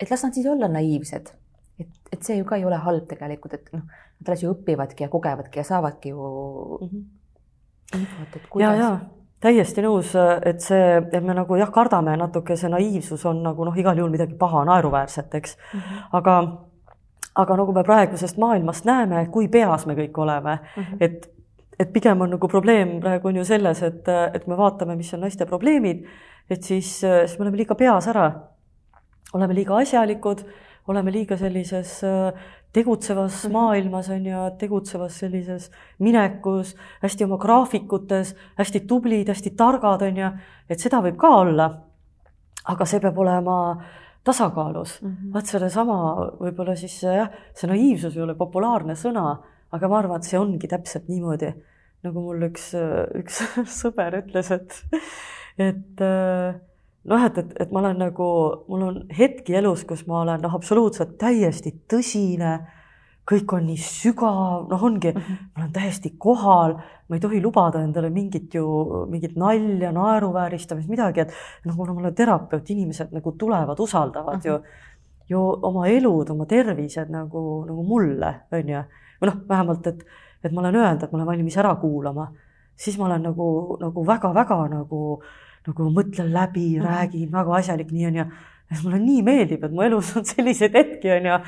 [0.00, 1.32] et las nad siis olla naiivsed.
[1.80, 3.86] et, et see ju ka ei ole halb tegelikult, et noh,
[4.20, 6.18] nad alles ju õpivadki ja kogevadki ja saavadki ju
[6.80, 8.00] mm -hmm.
[8.00, 8.78] infot, et kuidas.
[8.78, 9.00] ja, ja
[9.40, 13.76] täiesti nõus, et see, et me nagu jah, kardame natuke, see naiivsus on nagu noh,
[13.76, 15.80] igal juhul midagi paha, naeruväärset, eks mm.
[15.80, 16.02] -hmm.
[16.12, 16.34] aga
[17.34, 20.96] aga nagu me praegusest maailmast näeme, kui peas me kõik oleme mm, -hmm.
[21.00, 21.30] et,
[21.80, 25.24] et pigem on nagu probleem praegu on ju selles, et, et me vaatame, mis on
[25.24, 26.04] naiste probleemid,
[26.50, 28.30] et siis, siis me oleme liiga peas ära.
[29.32, 30.42] oleme liiga asjalikud,
[30.90, 32.00] oleme liiga sellises
[32.72, 33.52] tegutsevas mhm.
[33.52, 40.30] maailmas on ju, tegutsevas sellises minekus, hästi oma graafikutes, hästi tublid, hästi targad on ju,
[40.70, 41.70] et seda võib ka olla.
[42.70, 43.54] aga see peab olema
[44.24, 45.32] tasakaalus mm -hmm..
[45.32, 45.94] vaat sedasama
[46.40, 49.38] võib-olla siis jah, see naiivsus ei ole populaarne sõna,
[49.72, 51.52] aga ma arvan, et see ongi täpselt niimoodi,
[52.06, 52.72] nagu mul üks,
[53.20, 53.42] üks
[53.80, 54.80] sõber ütles, et,
[55.58, 58.28] et noh, et, et, et ma olen nagu,
[58.68, 62.58] mul on hetki elus, kus ma olen noh, absoluutselt täiesti tõsine
[63.30, 65.50] kõik on nii sügav, noh, ongi mm, -hmm.
[65.54, 66.76] ma olen täiesti kohal,
[67.08, 68.66] ma ei tohi lubada endale mingit ju,
[69.10, 74.40] mingit nalja, naeruvääristamist, midagi, et noh, kuna ma olen terapeut, inimesed nagu tulevad, usaldavad mm
[74.40, 74.46] -hmm.
[74.46, 78.82] ju, ju oma elud, oma tervised nagu, nagu mulle, on ju.
[79.20, 80.04] Või noh, vähemalt, et,
[80.44, 82.30] et ma olen öelnud, et ma olen valmis ära kuulama,
[82.80, 83.48] siis ma olen nagu,
[83.80, 85.02] nagu väga-väga nagu,
[85.68, 86.88] nagu mõtlen läbi mm, -hmm.
[86.88, 88.30] räägin, väga asjalik, nii on ju
[88.84, 91.38] mulle nii meeldib, et mu elus on selliseid hetki, on ju,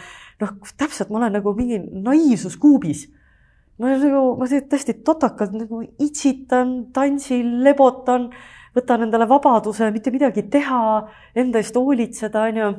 [0.42, 3.08] noh, täpselt ma olen nagu mingi naiivsuskuubis.
[3.78, 8.28] ma olen nagu, ma tõesti totakalt nagu itsitan, tantsin, lebotan,
[8.76, 10.82] võtan endale vabaduse mitte midagi teha,
[11.34, 12.72] enda eest hoolitseda, on ju.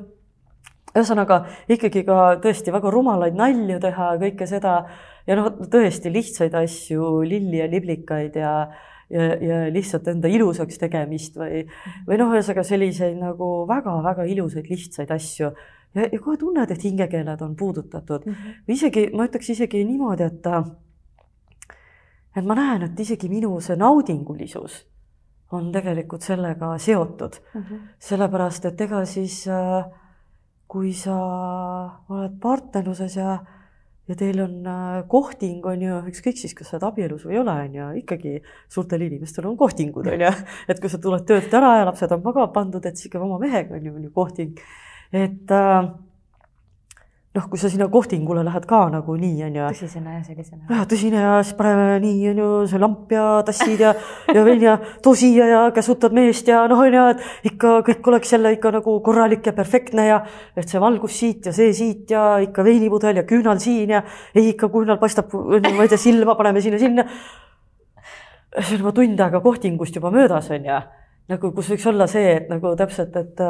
[0.94, 4.74] Ühesõnaga ikkagi ka tõesti väga rumalaid nalju teha, kõike seda
[5.28, 8.56] ja noh, tõesti lihtsaid asju, lilli ja liblikaid ja
[9.14, 11.64] ja, ja lihtsalt enda ilusaks tegemist või,
[12.08, 15.50] või noh, ühesõnaga selliseid nagu väga-väga ilusaid lihtsaid asju
[15.96, 18.34] ja, ja kohe tunned, et hingekeeled on puudutatud mm.
[18.34, 18.74] -hmm.
[18.74, 20.48] isegi, ma ütleks isegi niimoodi, et
[22.36, 24.80] et ma näen, et isegi minu see naudingulisus
[25.52, 27.62] on tegelikult sellega seotud mm.
[27.62, 27.80] -hmm.
[28.00, 29.46] sellepärast, et ega siis
[30.74, 31.16] kui sa
[32.10, 33.38] oled partnerluses ja
[34.10, 37.40] ja teil on äh, kohting, on ju, ükskõik siis, kas sa oled abielus või ei
[37.40, 38.34] ole, on ju, ikkagi
[38.72, 40.32] suurtel inimestel on kohtingud, on ju,
[40.68, 43.40] et kui sa tuled töölt ära ja lapsed on magama pandud, et siis ikka oma
[43.40, 44.60] mehega on ju, on ju kohting.
[45.14, 45.88] et äh,
[47.34, 49.70] noh, kui sa sinna kohtingule lähed ka nagu nii, on ju.
[49.74, 50.68] tõsisena ja sellisena.
[50.70, 53.94] jah, tõsine ja siis paneme nii, on ju, see lamp ja tassid ja,
[54.30, 58.10] ja veel ja too siia ja käsutad meest ja noh, on ju, et ikka kõik
[58.12, 60.20] oleks jälle ikka nagu korralik ja perfektne ja
[60.56, 64.04] et see valgus siit ja see siit ja ikka veinipudel ja küünal siin ja
[64.36, 67.08] ei ikka küünal paistab, ma ei tea, silma paneme sinna-sinna.
[68.60, 70.78] see on juba tund aega kohtingust juba möödas, on ju
[71.34, 73.44] nagu, kus võiks olla see, et nagu täpselt, et,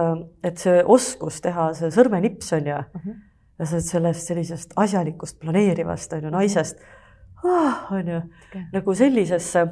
[0.46, 3.22] et see oskus teha see sõrmenips on ju mm, -hmm.
[3.64, 6.84] Ja sa oled sellest sellisest asjalikust, planeerivast on ju naisest
[7.44, 9.66] ah,, on ju okay., nagu sellisesse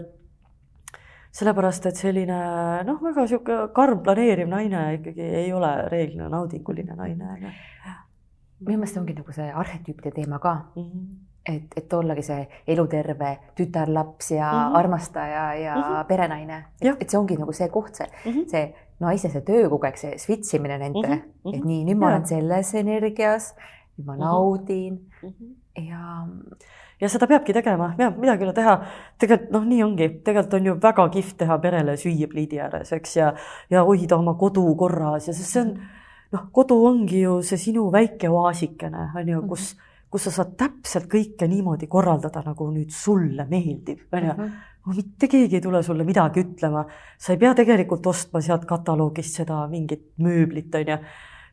[1.32, 2.38] sellepärast, et selline
[2.88, 7.52] noh, väga niisugune karm planeeriv naine ikkagi ei ole reeglina naudinguline naine, on ju.
[8.68, 10.88] minu meelest ongi nagu see arhetüüpide teema ka mm.
[10.88, 14.78] -hmm et, et ollagi see eluterve tütarlaps ja mm -hmm.
[14.78, 16.06] armastaja ja mm -hmm.
[16.06, 16.66] perenaine.
[17.00, 18.50] et see ongi nagu see koht, see mm, -hmm.
[18.50, 21.56] see naise see töö kogu aeg, see switch imine nende mm, -hmm.
[21.56, 23.56] et nii, nüüd ma olen selles energias,
[23.98, 24.24] nüüd ma mm -hmm.
[24.24, 24.94] naudin.
[25.24, 25.90] Mm -hmm.
[25.90, 26.28] ja
[27.02, 28.76] ja seda peabki tegema, peab midagi ei ole teha.
[29.20, 33.16] tegelikult noh, nii ongi, tegelikult on ju väga kihvt teha perele süüa pliidi ääres, eks,
[33.18, 33.34] ja,
[33.70, 35.28] ja hoida oma kodu korras.
[35.28, 35.72] Ja sest see on
[36.32, 39.72] noh, kodu ongi ju see sinu väike oaasikene, on ju, kus,
[40.12, 44.36] kus sa saad täpselt kõike niimoodi korraldada, nagu nüüd sulle meeldib, on ju.
[44.38, 44.60] Mhm.
[44.96, 49.68] mitte keegi ei tule sulle midagi ütlema, sa ei pea tegelikult ostma sealt kataloogist seda
[49.70, 50.98] mingit mööblit, on ju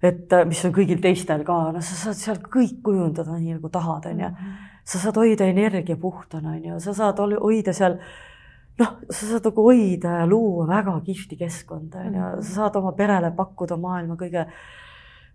[0.03, 4.07] et mis on kõigil teistel ka, no sa saad seal kõik kujundada nii nagu tahad,
[4.11, 4.31] on ju.
[4.31, 4.57] Mhm.
[4.89, 7.99] Sa saad hoida energia puhtana, on ju, sa saad hoida seal
[8.79, 12.43] noh, sa saad nagu hoida ja luua väga kihvti keskkonda, on ju, mhm.
[12.43, 14.47] sa saad oma perele pakkuda maailma kõige,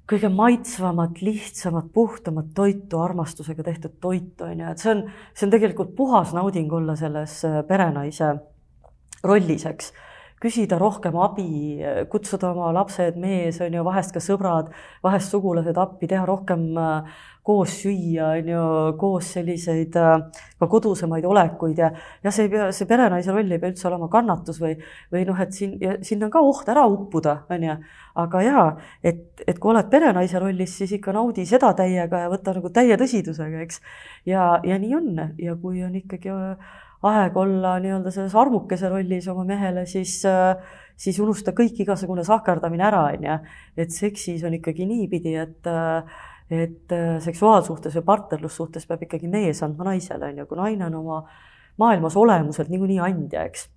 [0.10, 5.54] kõige maitsvamat, lihtsamat, puhtamat toitu, armastusega tehtud toitu, on ju, et see on, see on
[5.54, 8.34] tegelikult puhas nauding olla selles äh, perenaise
[9.24, 9.94] rollis, eks
[10.44, 11.80] küsida rohkem abi,
[12.12, 17.22] kutsuda oma lapsed, mees on ju, vahest ka sõbrad, vahest sugulased appi, teha rohkem äh,
[17.44, 18.64] koos süüa, on ju,
[19.00, 21.90] koos selliseid äh, ka kodusemaid olekuid ja,
[22.24, 24.78] ja see ei pea, see perenaise roll ei pea üldse olema kannatus või,
[25.12, 27.76] või noh, et siin, siin on ka oht ära uppuda, on ju.
[28.24, 28.68] aga jaa,
[29.04, 33.00] et, et kui oled perenaise rollis, siis ikka naudi seda täiega ja võta nagu täie
[33.00, 33.84] tõsidusega, eks.
[34.30, 36.32] ja, ja nii on ja kui on ikkagi
[37.04, 40.56] aeg olla nii-öelda selles armukese rollis oma mehele, siis äh,
[41.00, 43.40] siis unusta kõik igasugune sahkerdamine ära, on ju.
[43.78, 45.74] et seksis on ikkagi niipidi, et
[46.54, 50.98] et äh, seksuaalsuhtes või partnerlussuhtes peab ikkagi mees andma naisele, on ju, kui naine on
[51.00, 51.22] oma
[51.82, 53.70] maailmas olemuselt niikuinii andja, eks.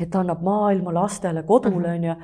[0.00, 1.98] et ta annab maailma lastele, kodule, mhm.
[1.98, 2.16] on ju,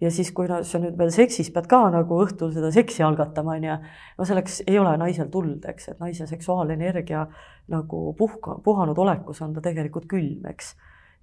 [0.00, 3.56] ja siis, kui no, sa nüüd veel seksis pead ka nagu õhtul seda seksi algatama,
[3.56, 3.78] on ju,
[4.18, 7.26] no selleks ei ole naisel tuld, eks, et naise seksuaalenergia
[7.72, 10.74] nagu puhka, puhanud olekus on ta tegelikult külm, eks.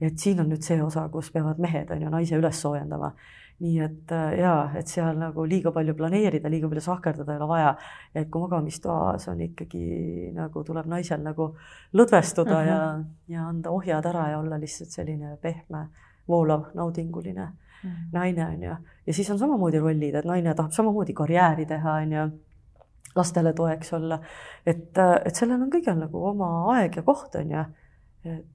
[0.01, 3.13] et siin on nüüd see osa, kus peavad mehed, on ju, naise üles soojendama
[3.63, 7.47] nii et äh, jaa, et seal nagu liiga palju planeerida, liiga palju sahkerdada ei ole
[7.47, 7.73] vaja.
[8.15, 11.53] et kui magamistoas on ikkagi nagu tuleb naisel nagu
[11.93, 12.67] lõdvestuda uh -huh.
[12.67, 15.87] ja, ja anda ohjad ära ja olla lihtsalt selline pehme,
[16.27, 17.47] voolav, naudinguline.
[18.11, 18.75] Naine on ju.
[19.07, 22.25] ja siis on samamoodi rollid, et naine tahab samamoodi karjääri teha, on ju
[23.15, 24.19] lastele toeks olla.
[24.65, 27.65] et, et sellel on kõigil nagu oma aeg ja koht, on ju.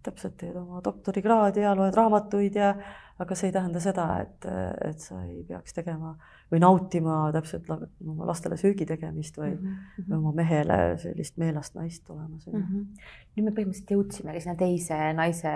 [0.02, 2.72] täpselt teed oma doktorikraadi ja loed raamatuid ja
[3.18, 4.46] aga see ei tähenda seda, et,
[4.86, 6.14] et sa ei peaks tegema
[6.48, 10.06] või nautima täpselt oma lastele söögi tegemist või mm, -hmm.
[10.08, 12.62] või oma mehele sellist meelast naist olemas mm.
[12.62, 13.08] -hmm.
[13.36, 15.54] nüüd me põhimõtteliselt jõudsimegi sinna teise naise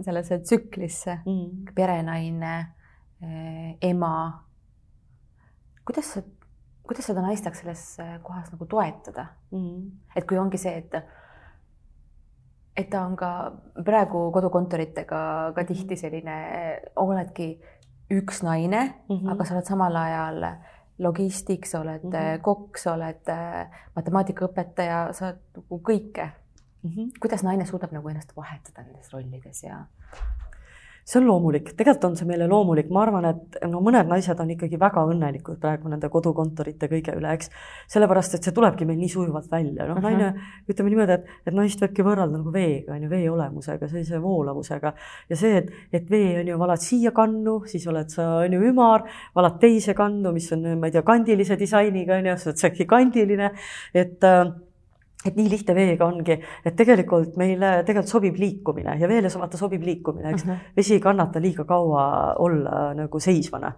[0.00, 1.74] sellesse tsüklisse mm, -hmm.
[1.76, 2.54] perenaine
[3.82, 4.44] ema.
[5.86, 6.22] kuidas sa,
[6.82, 7.84] kuidas seda naist saaks selles
[8.22, 9.58] kohas nagu toetada mm?
[9.58, 9.90] -hmm.
[10.16, 10.94] et kui ongi see, et
[12.76, 13.52] et ta on ka
[13.84, 15.22] praegu kodukontoritega
[15.54, 15.66] ka mhm.
[15.68, 16.36] tihti selline,
[16.96, 17.60] oledki
[18.12, 19.32] üks naine mm, -hmm.
[19.32, 20.44] aga sa oled samal ajal
[20.98, 22.40] logistik, sa oled mm -hmm.
[22.42, 26.28] kokk, sa oled äh, matemaatikaõpetaja, sa oled nagu kõike
[26.82, 26.90] mm.
[26.90, 27.10] -hmm.
[27.20, 29.84] kuidas naine suudab nagu ennast vahetada nendes rollides ja
[31.04, 34.52] see on loomulik, tegelikult on see meile loomulik, ma arvan, et no mõned naised on
[34.54, 37.50] ikkagi väga õnnelikud praegu nende kodukontorite kõige üle, eks.
[37.90, 40.06] sellepärast, et see tulebki meil nii sujuvalt välja, noh uh -huh.
[40.06, 40.32] naine,
[40.70, 44.94] ütleme niimoodi, et, et naist võibki võrrelda nagu veega, on ju, vee olemusega, sellise voolavusega.
[45.30, 48.62] ja see, et, et vee on ju, valad siia kannu, siis oled sa, on ju,
[48.70, 52.62] ümar, valad teise kannu, mis on, ma ei tea, kandilise disainiga, on ju, sa oled
[52.62, 53.50] säki kandiline,
[53.94, 54.46] et äh,
[55.26, 59.84] et nii lihtne veega ongi, et tegelikult meile tegelikult sobib liikumine ja veele vaata sobib
[59.86, 60.50] liikumine, eks uh.
[60.50, 60.76] -huh.
[60.76, 63.72] vesi ei kannata liiga kaua olla nagu seisvana.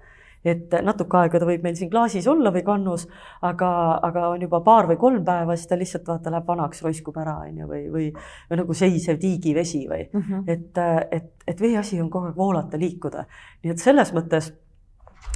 [0.45, 3.07] et natuke aega ta võib meil siin klaasis olla või kannus,
[3.43, 3.69] aga,
[4.03, 7.39] aga on juba paar või kolm päeva, siis ta lihtsalt vaata läheb vanaks, roiskub ära,
[7.47, 8.11] on ju, või, või,
[8.51, 10.21] või nagu seisev tiigivesi või uh.
[10.21, 10.45] -huh.
[10.47, 10.79] et,
[11.11, 13.25] et, et veeasi on kogu aeg voolata, liikuda.
[13.63, 14.53] nii et selles mõttes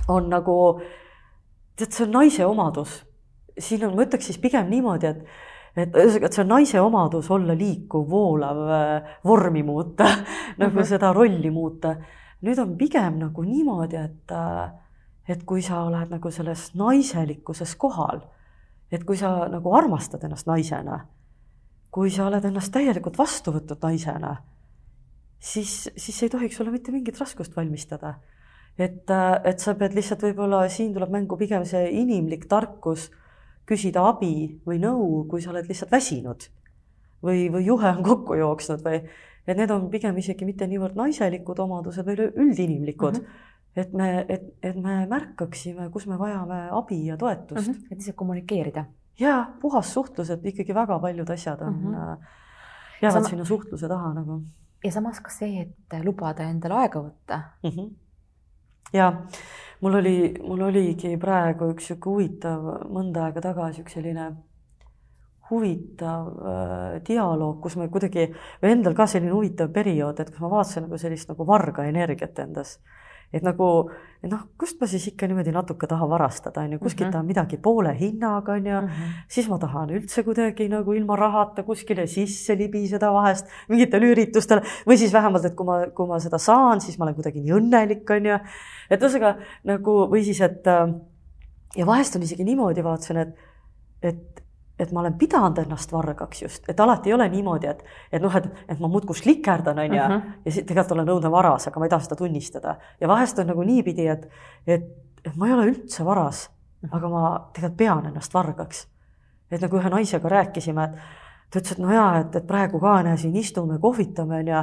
[0.09, 0.81] on nagu,
[1.77, 3.05] tead, see on naise omadus.
[3.59, 5.25] siin on, ma ütleks siis pigem niimoodi, et
[5.79, 10.07] et ühesõnaga, et see on naise omadus olla liikuv, voolav, äh, vormi muuta
[10.61, 10.89] nagu mm -hmm.
[10.89, 11.97] seda rolli muuta.
[12.43, 14.71] nüüd on pigem nagu niimoodi, et, äh,
[15.29, 18.21] et kui sa oled nagu selles naiselikkuses kohal,
[18.93, 21.07] et kui sa nagu armastad ennast naisena,
[21.91, 24.37] kui sa oled ennast täielikult vastu võtnud naisena,
[25.39, 28.15] siis, siis ei tohiks sulle mitte mingit raskust valmistada
[28.79, 33.09] et, äh, et sa pead lihtsalt võib-olla, siin tuleb mängu pigem see inimlik tarkus
[33.69, 36.49] küsida abi või nõu, kui sa oled lihtsalt väsinud
[37.23, 39.03] või, või juhe on kokku jooksnud või
[39.49, 43.27] et need on pigem isegi mitte niivõrd naiselikud omadused või üldinimlikud mm.
[43.27, 43.47] -hmm
[43.79, 47.75] et me, et, et me märkaksime, kus me vajame abi ja toetust mm.
[47.75, 47.93] -hmm.
[47.93, 48.85] et ise kommunikeerida.
[49.19, 52.27] ja puhas suhtlus, et ikkagi väga paljud asjad on mm, -hmm.
[53.03, 53.29] jäävad Sama...
[53.29, 54.43] sinna suhtluse taha nagu.
[54.85, 57.71] ja samas ka see, et lubada endale aega võtta mm.
[57.71, 57.91] -hmm.
[58.93, 59.13] ja
[59.81, 64.31] mul oli, mul oligi praegu üks sihuke huvitav mõnda aega tagasi üks selline
[65.51, 68.29] huvitav äh, dialoog, kus me kuidagi,
[68.63, 72.39] või endal ka selline huvitav periood, et kus ma vaatasin nagu sellist nagu varga energiat
[72.45, 72.79] endas.
[73.33, 73.67] Et nagu,
[74.31, 77.13] noh, kust ma siis ikka niimoodi natuke tahan varastada, on ju, kuskilt mm -hmm.
[77.13, 79.13] tahan midagi poole hinnaga, on ju mm, -hmm.
[79.29, 84.97] siis ma tahan üldse kuidagi nagu ilma rahata kuskile sisse libiseda vahest mingitele üritustele või
[84.97, 88.11] siis vähemalt, et kui ma, kui ma seda saan, siis ma olen kuidagi nii õnnelik,
[88.11, 88.39] on ju.
[88.91, 90.95] et ühesõnaga nagu või siis, et äh,
[91.77, 93.35] ja vahest on isegi niimoodi, vaatasin, et,
[94.03, 94.38] et
[94.79, 98.35] et ma olen pidanud ennast vargaks just, et alati ei ole niimoodi, et, et noh,
[98.39, 100.35] et, et ma muudkui slikerdan, on ju, mhm.
[100.45, 102.77] ja siis tegelikult olen õudne varas, aga ma ei taha seda tunnistada.
[103.01, 104.29] ja vahest on nagu niipidi, et,
[104.67, 104.87] et,
[105.25, 106.47] et ma ei ole üldse varas,
[106.83, 106.93] mhm.
[106.95, 107.23] aga ma
[107.55, 108.87] tegelikult pean ennast vargaks.
[109.51, 111.01] et nagu ühe naisega rääkisime, et
[111.51, 114.63] ta ütles, et no jaa, et, et praegu ka näe, siin istume, kohvitame, on ju,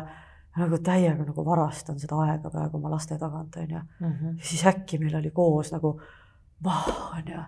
[0.56, 3.84] nagu täiega nagu varastan seda aega praegu oma laste tagant, on ju.
[4.00, 4.40] Mhm.
[4.40, 5.98] ja siis äkki meil oli koos nagu,
[6.64, 7.46] on ju,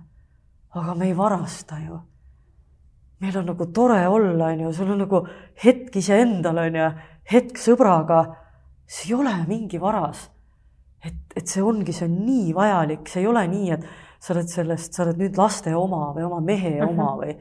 [0.76, 2.02] aga me ei varasta ju
[3.20, 5.22] meil on nagu tore olla, on ju, sul on nagu
[5.64, 6.90] hetk iseendal, on ju,
[7.32, 8.26] hetk sõbraga.
[8.88, 10.30] see ei ole mingi varas.
[11.04, 13.84] et, et see ongi, see on nii vajalik, see ei ole nii, et
[14.20, 16.90] sa oled sellest, sa oled nüüd laste oma või oma mehe mhm.
[16.90, 17.36] oma või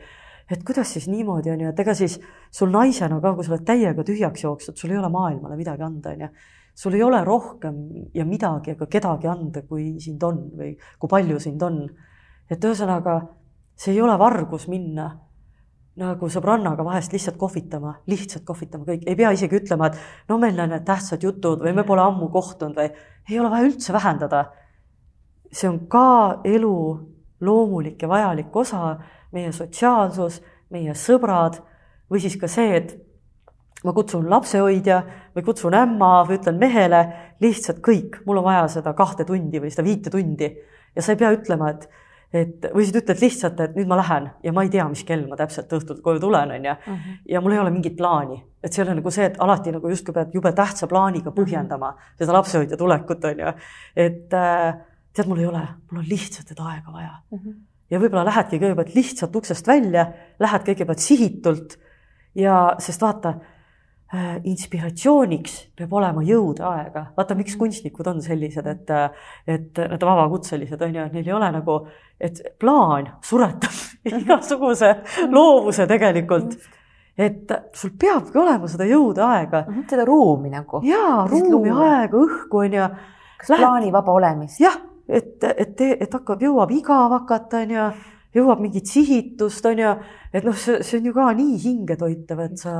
[0.51, 2.19] et kuidas siis niimoodi on ju, et ega siis
[2.55, 6.13] sul naisena ka, kui sa oled täiega tühjaks jooksnud, sul ei ole maailmale midagi anda,
[6.13, 6.29] on ju.
[6.77, 7.81] sul ei ole rohkem
[8.15, 11.87] ja midagi ega kedagi anda, kui sind on või kui palju sind on.
[12.51, 13.21] et ühesõnaga,
[13.75, 15.09] see ei ole vargus minna
[15.97, 20.59] nagu sõbrannaga vahest lihtsalt kohvitama, lihtsalt kohvitama kõik, ei pea isegi ütlema, et no meil
[20.61, 22.91] on need tähtsad jutud või me pole ammu kohtunud või
[23.31, 24.45] ei ole vaja üldse vähendada.
[25.53, 26.77] see on ka elu
[27.41, 28.99] loomulik ja vajalik osa,
[29.33, 31.63] meie sotsiaalsus, meie sõbrad
[32.11, 32.97] või siis ka see, et
[33.85, 35.03] ma kutsun lapsehoidja
[35.35, 37.03] või kutsun ämma või ütlen mehele
[37.41, 40.51] lihtsalt kõik, mul on vaja seda kahte tundi või seda viite tundi
[40.97, 41.89] ja sa ei pea ütlema, et
[42.35, 45.27] et või siis ütled lihtsalt, et nüüd ma lähen ja ma ei tea, mis kell
[45.31, 46.75] ma täpselt õhtul koju tulen, on ju.
[46.87, 47.23] Mhm.
[47.29, 49.89] ja mul ei ole mingit plaani, et see ei ole nagu see, et alati nagu
[49.89, 51.39] justkui pead jube tähtsa plaaniga mhm.
[51.39, 53.55] põhjendama seda lapsehoidja tulekut, on ju.
[53.97, 54.75] et äh,
[55.17, 57.39] tead, mul ei ole, mul on lihtsalt seda aega vaja mm.
[57.39, 57.59] -hmm.
[57.91, 60.07] ja võib-olla lähedki kõigepealt lihtsalt uksest välja,
[60.43, 61.79] lähed kõigepealt sihitult
[62.37, 63.37] ja sest vaata
[64.47, 67.03] inspiratsiooniks peab olema jõuda aega.
[67.17, 68.93] vaata, miks kunstnikud on sellised, et,
[69.51, 71.81] et nad on vabakutselised, on ju, et neil ei ole nagu,
[72.21, 73.81] et plaan suretab
[74.13, 74.93] igasuguse
[75.33, 76.55] loovuse tegelikult.
[77.19, 79.65] et sul peabki olema seda jõuda aega.
[79.67, 80.83] Mhm, seda ruumi nagu.
[80.87, 82.89] jaa, ruumi, aega, õhku on ju.
[83.41, 83.65] kas Lähed...
[83.65, 84.61] plaanivaba olemist?
[84.61, 87.91] jah, et, et, et hakkab, jõuab igav hakata, on ju,
[88.39, 89.93] jõuab mingit sihitust, on ju,
[90.31, 92.77] et noh, see, see on ju ka nii hingetoitav, et sa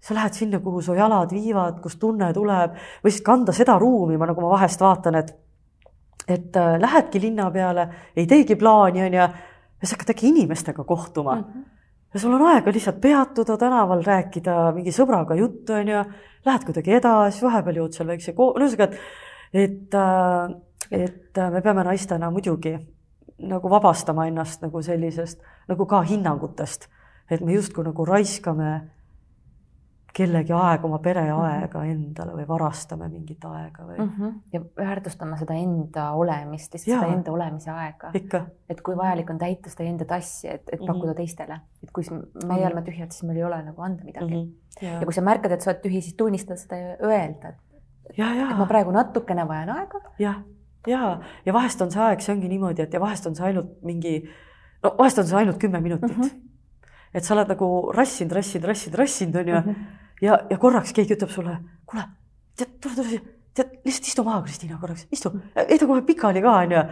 [0.00, 4.16] sa lähed sinna, kuhu su jalad viivad, kus tunne tuleb või siis kanda seda ruumi,
[4.16, 5.36] ma nagu ma vahest vaatan, et
[6.28, 9.20] et äh, lähedki linna peale, ei teegi plaani, on ju,
[9.80, 11.44] ja sa hakkad äkki inimestega kohtuma mm.
[11.44, 11.64] -hmm.
[12.14, 16.04] ja sul on aega lihtsalt peatuda tänaval, rääkida mingi sõbraga juttu, on ju,
[16.44, 18.98] lähed kuidagi edasi, vahepeal jõuad seal väikse ko-, no ühesõnaga, et,
[19.52, 20.54] et, äh,
[20.90, 22.76] et äh, me peame naistena muidugi
[23.38, 26.88] nagu vabastama ennast nagu sellisest nagu ka hinnangutest,
[27.30, 28.90] et me justkui nagu raiskame
[30.18, 34.10] kellegi aega, oma pere aega endale või varastame mingit aega või mm.
[34.16, 34.34] -hmm.
[34.52, 38.10] ja väärtustame seda enda olemist, lihtsalt Jaa, seda enda olemise aega.
[38.68, 41.16] et kui vajalik on täita seda enda tassi, et, et pakkuda mm -hmm.
[41.16, 42.04] teistele, et kui
[42.46, 44.42] meie oleme tühjad, siis meil ei ole nagu anda midagi mm.
[44.42, 44.84] -hmm.
[44.86, 44.92] Ja.
[45.00, 47.56] ja kui sa märkad, et sa oled tühi, siis tunnistada seda ja öelda, et,
[48.18, 50.00] et ma praegu natukene vajan aega.
[50.18, 50.42] jah,
[50.86, 53.82] ja, ja vahest on see aeg, see ongi niimoodi, et ja vahest on see ainult
[53.82, 54.28] mingi,
[54.82, 56.22] no vahest on see ainult kümme minutit mm.
[56.22, 56.48] -hmm
[57.14, 59.68] et sa oled nagu rassinud, rassinud, rassinud, rassinud, on ju mm.
[59.68, 60.07] -hmm.
[60.22, 62.04] Ja, ja korraks keegi ütleb sulle, kuule,
[62.58, 63.22] tead, tule, tule siia,
[63.56, 66.84] tead, lihtsalt istu maha, Kristiina, korraks, istu, heida kohe pikali ka, on ju.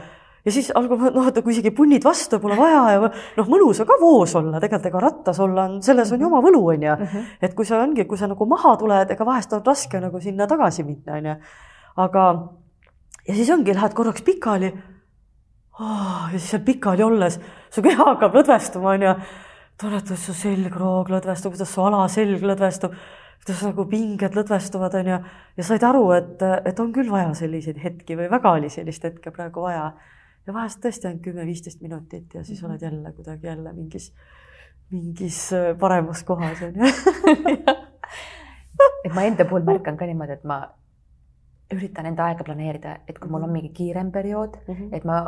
[0.46, 3.88] ja siis algab, noh, et kui isegi punnid vastu pole vaja ja noh, mõnus on
[3.88, 6.98] ka voos olla, tegelikult ega rattas olla on, selles on ju oma võlu, on ju.
[7.07, 7.30] Mhm.
[7.48, 10.46] et kui sa ongi, kui sa nagu maha tuled, ega vahest on raske nagu sinna
[10.51, 11.38] tagasi minna, on ju.
[12.07, 12.26] aga,
[13.26, 14.72] ja siis ongi, lähed korraks pikali
[15.80, 16.30] oh,.
[16.32, 17.40] ja siis seal pikali olles
[17.70, 19.11] su keha hakkab lõdvestuma, on
[19.81, 22.97] tunned, kuidas su selgroog lõdvestub, kuidas su alaselg lõdvestub.
[23.45, 25.18] kuidas nagu pinged lõdvestuvad, on ju,
[25.57, 29.31] ja said aru, et, et on küll vaja selliseid hetki või väga oli sellist hetke
[29.31, 29.93] praegu vaja.
[30.47, 34.12] ja vahest tõesti ainult kümme-viisteist minutit ja siis oled jälle kuidagi jälle mingis,
[34.91, 35.51] mingis
[35.81, 36.87] paremas kohas, on ju
[39.05, 40.61] et ma enda puhul märkan ka niimoodi, et ma
[41.74, 43.59] üritan enda aega planeerida, et kui mul on mhm.
[43.59, 44.97] mingi kiirem periood mm, -hmm.
[44.97, 45.22] et ma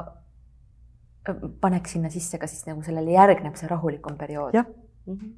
[1.61, 4.55] paneks sinna sisse ka siis nagu sellele järgneb see rahulikum periood.
[4.55, 5.33] jah mm -hmm..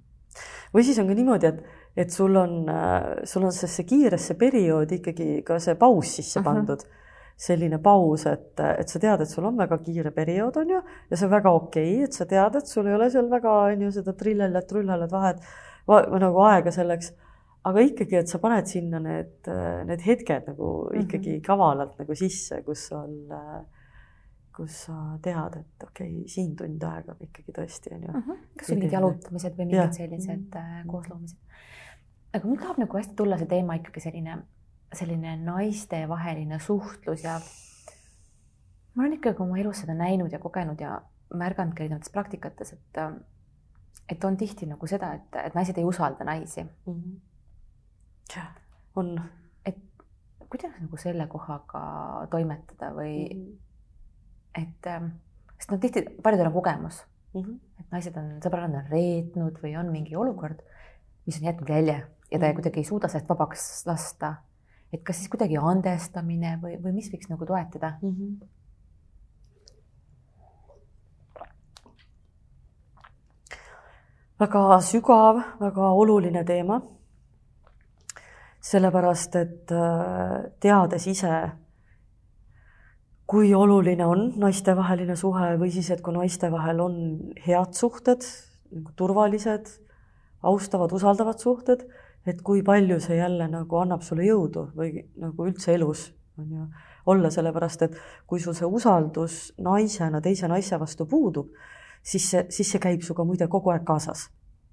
[0.74, 1.64] või siis on ka niimoodi, et,
[1.96, 2.64] et sul on,
[3.24, 6.88] sul on sellesse kiiresse perioodi ikkagi ka see paus sisse pandud uh.
[6.88, 6.98] -huh
[7.40, 10.80] selline paus, et, et sa tead, et sul on väga kiire periood, on ju,
[11.10, 13.54] ja see on väga okei okay,, et sa tead, et sul ei ole seal väga,
[13.72, 15.40] on ju, seda trillellat-rullelat vahet
[15.88, 17.14] va, nagu aega selleks
[17.68, 19.50] aga ikkagi, et sa paned sinna need,
[19.88, 21.02] need hetked nagu mm -hmm.
[21.04, 23.14] ikkagi kavalalt nagu sisse, kus sul,
[24.60, 28.24] kus sa tead, et okei okay,, siin tund aega ikkagi tõesti on ju mm.
[28.26, 28.46] -hmm.
[28.60, 29.92] kas mingid jalutamised või mingid ja.
[29.96, 30.90] sellised mm -hmm.
[30.92, 31.38] koosloomised?
[32.32, 34.36] aga mul tahab nagu hästi tulla see teema ikkagi selline,
[34.94, 37.40] selline naistevaheline suhtlus ja
[38.94, 41.00] ma olen ikkagi oma elus seda näinud ja kogenud ja
[41.34, 43.02] märganud ka erinevates praktikates, et
[44.10, 46.94] et on tihti nagu seda, et, et naised ei usalda naisi mm.
[46.94, 47.20] -hmm
[48.96, 49.20] on.
[49.64, 49.76] et
[50.50, 51.82] kuidas nagu selle kohaga
[52.30, 53.58] toimetada või mm -hmm.
[54.54, 55.12] Et, ähm,
[55.58, 57.58] sest noh, tihti paljudel on kogemus mm, -hmm.
[57.80, 60.62] et naised on, sõbrannad on reetnud või on mingi olukord,
[61.26, 62.54] mis on jätnud jälje ja ta mm -hmm.
[62.54, 64.34] kuidagi ei suuda sellest vabaks lasta.
[64.92, 68.16] et kas siis kuidagi andestamine või, või mis võiks nagu toetada mm?
[68.16, 68.46] -hmm.
[74.40, 76.80] väga sügav, väga oluline teema
[78.60, 81.34] sellepärast et äh, teades ise,
[83.30, 86.94] kui oluline on naistevaheline suhe või siis, et kui naiste vahel on
[87.44, 88.26] head suhted,
[88.74, 89.68] nagu turvalised,
[90.50, 91.84] austavad, usaldavad suhted,
[92.26, 96.08] et kui palju see jälle nagu annab sulle jõudu või nagu üldse elus
[96.40, 96.66] on ju
[97.10, 101.54] olla, sellepärast et kui sul see usaldus naisena teise naise vastu puudub,
[102.02, 104.26] siis see, siis see käib sinuga muide kogu aeg kaasas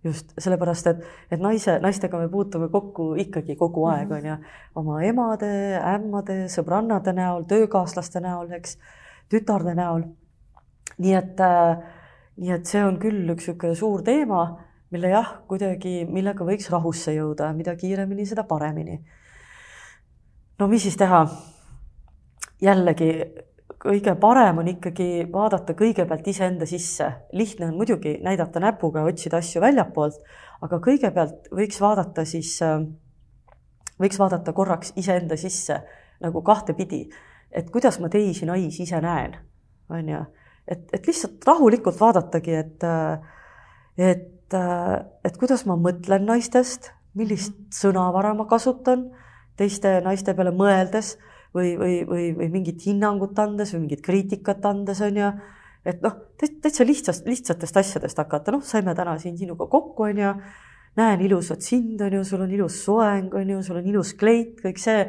[0.08, 4.18] just sellepärast, et, et naise, naistega me puutume kokku ikkagi kogu aeg, mhm.
[4.18, 4.38] on ju,
[4.82, 8.78] oma emade, ämmade, sõbrannade näol, töökaaslaste näol, eks,
[9.32, 10.08] tütarde näol.
[10.98, 11.84] nii et äh,,
[12.42, 14.46] nii et see on küll üks niisugune suur teema,
[14.94, 19.02] mille jah, kuidagi, millega võiks rahusse jõuda, mida kiiremini, seda paremini.
[20.60, 21.26] no mis siis teha?
[22.62, 23.12] jällegi
[23.82, 27.12] kõige parem on ikkagi vaadata kõigepealt iseenda sisse.
[27.34, 30.18] lihtne on muidugi näidata näpuga otsida asju väljapoolt,
[30.62, 32.82] aga kõigepealt võiks vaadata siis, äh,
[34.00, 35.82] võiks vaadata korraks iseenda sisse
[36.22, 37.10] nagu kahtepidi,
[37.52, 39.38] et kuidas ma teisi naisi ise näen,
[39.90, 40.26] on ju.
[40.68, 43.20] et, et lihtsalt rahulikult vaadatagi, et, äh,
[43.98, 49.12] et, äh, et kuidas ma mõtlen naistest, millist sõnavara ma kasutan
[49.58, 51.18] teiste naiste peale mõeldes
[51.56, 55.32] või, või, või, või mingit hinnangut andes või mingit kriitikat andes, on ju.
[55.88, 60.34] et noh, täitsa lihtsast, lihtsatest asjadest hakata, noh, saime täna siin sinuga kokku, on ju.
[60.98, 64.56] näen ilusat sind, on ju, sul on ilus soeng, on ju, sul on ilus kleit,
[64.64, 65.04] kõik see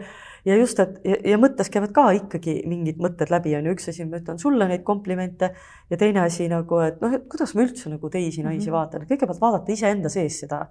[0.45, 3.91] ja just, et ja, ja mõttes käivad ka ikkagi mingid mõtted läbi, on ju, üks
[3.93, 5.51] asi, ma ütlen sulle neid komplimente
[5.91, 8.77] ja teine asi nagu, et noh, et kuidas ma üldse nagu teisi naisi mm -hmm.
[8.77, 10.67] vaatan, kõigepealt vaadata iseenda sees seda,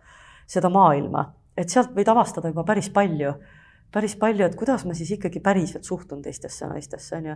[0.48, 3.34] seda maailma, et sealt võid avastada juba päris palju
[3.94, 7.36] päris palju, et kuidas ma siis ikkagi päriselt suhtun teistesse naistesse, on ju.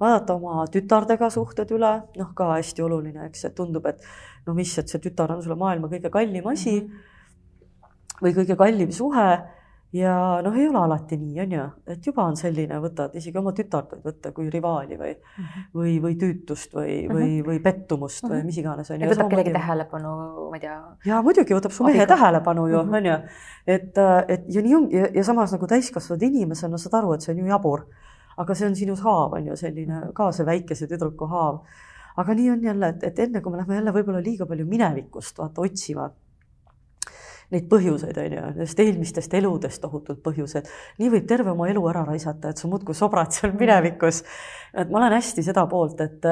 [0.00, 4.00] vaadata oma tütardega suhted üle, noh, ka hästi oluline, eks, et tundub, et
[4.46, 8.20] no mis, et see tütar on sulle maailma kõige kallim asi -hmm.
[8.22, 9.28] või kõige kallim suhe
[9.92, 13.50] ja noh, ei ole alati nii, on ju, et juba on selline, võtad isegi oma
[13.56, 15.64] tütart võid võtta kui rivaali või mm, -hmm.
[15.74, 17.16] või, või tüütust või mm, -hmm.
[17.16, 18.34] või, või pettumust mm -hmm.
[18.34, 18.46] või mhm.
[18.46, 18.90] mis iganes.
[18.90, 20.12] ja võtab kellegi tähelepanu,
[20.50, 20.76] ma ei tea.
[21.10, 22.96] ja muidugi võtab su mehe tähelepanu ju -hmm.
[22.96, 23.18] on ju,
[23.66, 27.34] et, et ja nii on ja, ja samas nagu täiskasvanud inimesena saad aru, et see
[27.34, 27.86] on ju jabur.
[28.36, 31.64] aga see on sinus haav, on ju selline ka see väikese tüdruku haav.
[32.16, 35.38] aga nii on jälle, et, et enne kui me lähme jälle võib-olla liiga palju minevikust
[35.38, 36.10] vaata otsima
[37.50, 40.68] neid põhjuseid, on ju, nendest eelmistest eludest tohutud põhjused.
[41.00, 44.22] nii võib terve oma elu ära raisata, et sa muudkui sobrad seal minevikus.
[44.74, 46.28] et ma olen hästi seda poolt, et,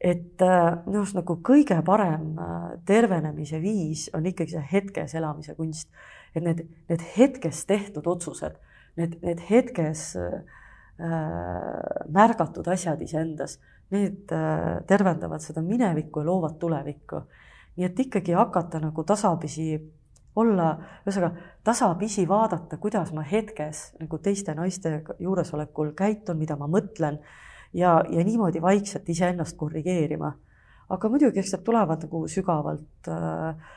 [0.00, 0.44] et
[0.86, 5.88] minu arust nagu kõige parem äh, tervenemise viis on ikkagi see hetkes elamise kunst.
[6.34, 8.58] et need, need hetkes tehtud otsused,
[8.98, 10.42] need, need hetkes äh,
[12.08, 13.60] märgatud asjad iseendas,
[13.94, 17.22] need äh, tervendavad seda minevikku ja loovad tulevikku.
[17.76, 19.76] nii et ikkagi hakata nagu tasapisi
[20.36, 20.70] olla,
[21.06, 27.18] ühesõnaga tasapisi vaadata, kuidas ma hetkes nagu teiste naiste juuresolekul käitun, mida ma mõtlen
[27.72, 30.32] ja, ja niimoodi vaikselt iseennast korrigeerima.
[30.88, 33.74] aga muidugi, eks need tulevad nagu sügavalt äh,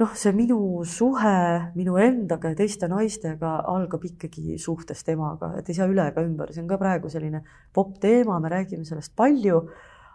[0.00, 1.36] noh, see minu suhe
[1.76, 6.52] minu endaga ja teiste naistega algab ikkagi suhtest emaga, et ei saa üle ega ümber,
[6.52, 7.42] see on ka praegu selline
[7.74, 9.62] popp teema, me räägime sellest palju,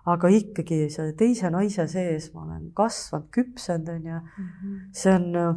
[0.08, 4.20] aga ikkagi see teise naise sees ma olen kasvanud, küpsenud, on ju.
[4.44, 4.76] Mhm.
[4.96, 5.56] see on äh,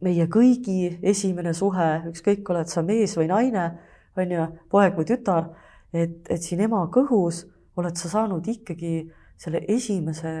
[0.00, 3.70] meie kõigi esimene suhe, ükskõik, oled sa mees või naine,
[4.16, 5.50] on ju, poeg või tütar,
[5.92, 7.44] et, et siin ema kõhus
[7.76, 10.32] oled sa saanud ikkagi selle esimese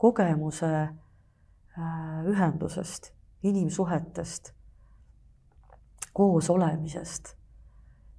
[0.00, 0.72] kogemuse
[1.78, 4.52] Äh, ühendusest, inimsuhetest,
[6.12, 7.36] koos olemisest.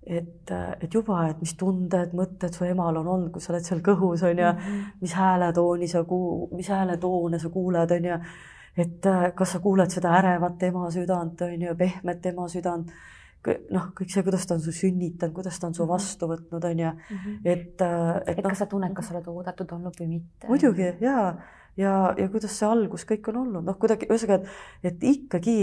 [0.06, 3.84] Et, et juba, et mis tunded, mõtted su emal on olnud, kui sa oled seal
[3.86, 4.82] kõhus, on ju -hmm.
[5.02, 8.20] mis hääletooni sa kuu-, mis hääletoone sa kuuled, on ju,
[8.78, 12.91] et kas sa kuuled seda ärevat ema südant, on ju, pehmet ema südant
[13.47, 15.91] noh, kõik see, kuidas ta on su sünnitanud, kuidas ta on su mhm.
[15.91, 17.39] vastu võtnud, on ju, mhm.
[17.43, 20.47] et, et, et kas sa tunned, kas sa oled oodatud olnud või mitte?
[20.47, 21.26] muidugi jaa
[21.80, 24.41] ja, ja kuidas see algus kõik on olnud, noh, kuidagi ühesõnaga,
[24.84, 25.58] et, et ikkagi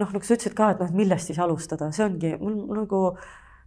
[0.00, 3.02] noh, nagu sa ütlesid ka, et noh, millest siis alustada, see ongi mul nagu,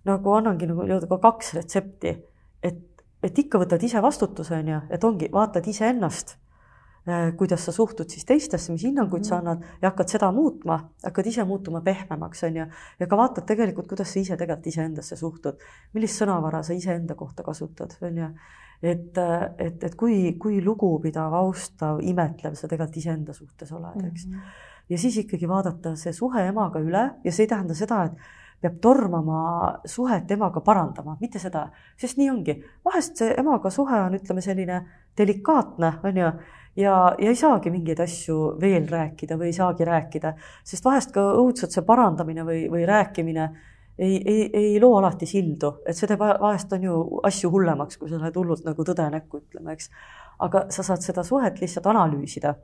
[0.06, 2.16] nagu annangi nagu nii-öelda ka kaks retsepti,
[2.64, 2.82] et,
[3.24, 6.36] et ikka võtad ise vastutuse, on ju, et ongi, vaatad iseennast
[7.10, 9.48] äh, kuidas sa suhtud siis teistesse, mis hinnanguid mm sa mhm.
[9.48, 12.68] annad ja hakkad seda muutma, hakkad ise muutuma pehmemaks, on ju,
[13.00, 17.44] ja ka vaatad tegelikult, kuidas sa ise tegelikult iseendasse suhtud, millist sõnavara sa iseenda kohta
[17.44, 18.30] kasutad, on ju
[18.84, 19.18] et,
[19.58, 24.34] et, et kui, kui lugupidav, austav, imetlev sa tegelikult iseenda suhtes oled, eks mm.
[24.34, 24.64] -hmm.
[24.90, 28.12] ja siis ikkagi vaadata see suhe emaga üle ja see ei tähenda seda, et
[28.66, 29.40] peab tormama
[29.86, 31.68] suhet emaga parandama, mitte seda,
[32.02, 32.58] sest nii ongi.
[32.86, 34.82] vahest see emaga suhe on, ütleme, selline
[35.18, 36.32] delikaatne, on ju,
[36.82, 40.34] ja, ja ei saagi mingeid asju veel rääkida või ei saagi rääkida,
[40.66, 43.50] sest vahest ka õudselt see parandamine või, või rääkimine
[43.98, 48.12] ei, ei, ei loo alati sildu, et see teeb vahest on ju asju hullemaks, kui
[48.12, 49.92] sa lähed hullult nagu tõde näkku ütlema, eks.
[50.44, 52.58] aga sa saad seda suhet lihtsalt analüüsida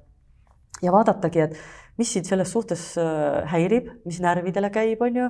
[0.81, 1.57] ja vaadatagi, et
[1.99, 5.29] mis sind selles suhtes äh, häirib, mis närvidele käib, on ju,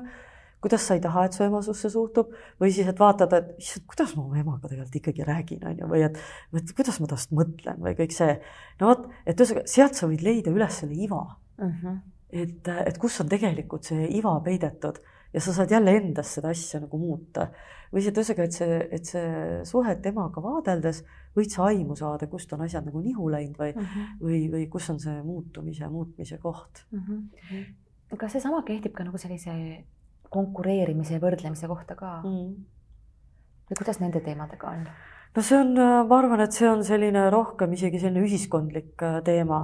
[0.62, 3.86] kuidas sa ei taha, et su ema susse suhtub või siis, et vaatad, et issand,
[3.89, 6.20] kuidas ma oma emaga tegelikult ikkagi räägin, on ju, või et,
[6.62, 8.36] et kuidas ma tast mõtlen või kõik see.
[8.82, 11.72] no vot, et ühesõnaga sealt sa võid leida üles selle iva mm.
[11.72, 11.97] -hmm.
[12.43, 15.01] et, et kus on tegelikult see iva peidetud
[15.34, 17.49] ja sa saad jälle endas seda asja nagu muuta.
[17.91, 21.01] või see, et ühesõnaga, et see, et see suhe temaga vaadeldes
[21.36, 24.20] võid sa aimu saada, kust on asjad nagu nihu läinud või mm, -hmm.
[24.22, 27.26] või, või kus on see muutumise, muutmise koht mm.
[27.49, 28.16] -hmm.
[28.18, 29.57] kas seesama kehtib ka nagu sellise
[30.32, 32.52] konkureerimise ja võrdlemise kohta ka mm?
[33.70, 34.88] või kuidas nende teemadega on?
[35.36, 39.62] no see on, ma arvan, et see on selline rohkem isegi selline ühiskondlik äh, teema.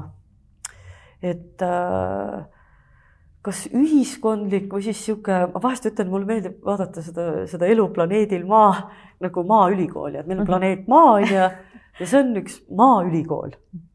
[1.21, 2.45] et äh,
[3.47, 8.43] kas ühiskondlik või siis niisugune, ma vahest ütlen, mulle meeldib vaadata seda, seda elu planeedil
[8.47, 8.89] Maa
[9.23, 10.51] nagu Maaülikooli, et meil on mhm.
[10.51, 11.49] planeet Maa on ju,
[11.99, 13.55] ja see on üks Maaülikool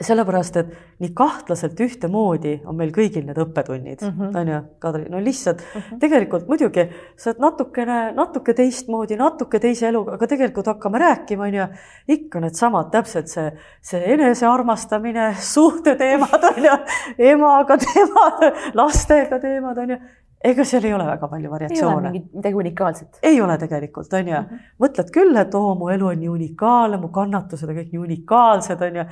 [0.00, 0.72] sellepärast, et
[1.02, 4.38] nii kahtlaselt ühtemoodi on meil kõigil need õppetunnid mm, -hmm.
[4.40, 5.98] on ju, Kadri, no lihtsalt mm -hmm.
[6.00, 6.86] tegelikult muidugi
[7.16, 11.66] sa oled natukene, natuke teistmoodi, natuke teise eluga, aga tegelikult hakkame rääkima, on ju,
[12.08, 16.76] ikka needsamad, täpselt see, see enesearmastamine, suhteteemad on ju,
[17.32, 19.96] emaga teemad, lastega teemad on ju
[20.44, 22.12] ega seal ei ole väga palju variatsioone.
[22.12, 23.18] midagi unikaalset.
[23.22, 24.46] ei ole tegelikult, on ju mm.
[24.46, 24.70] -hmm.
[24.84, 28.82] mõtled küll, et oo, mu elu on nii unikaalne, mu kannatused on kõik nii unikaalsed,
[28.82, 29.04] on ju.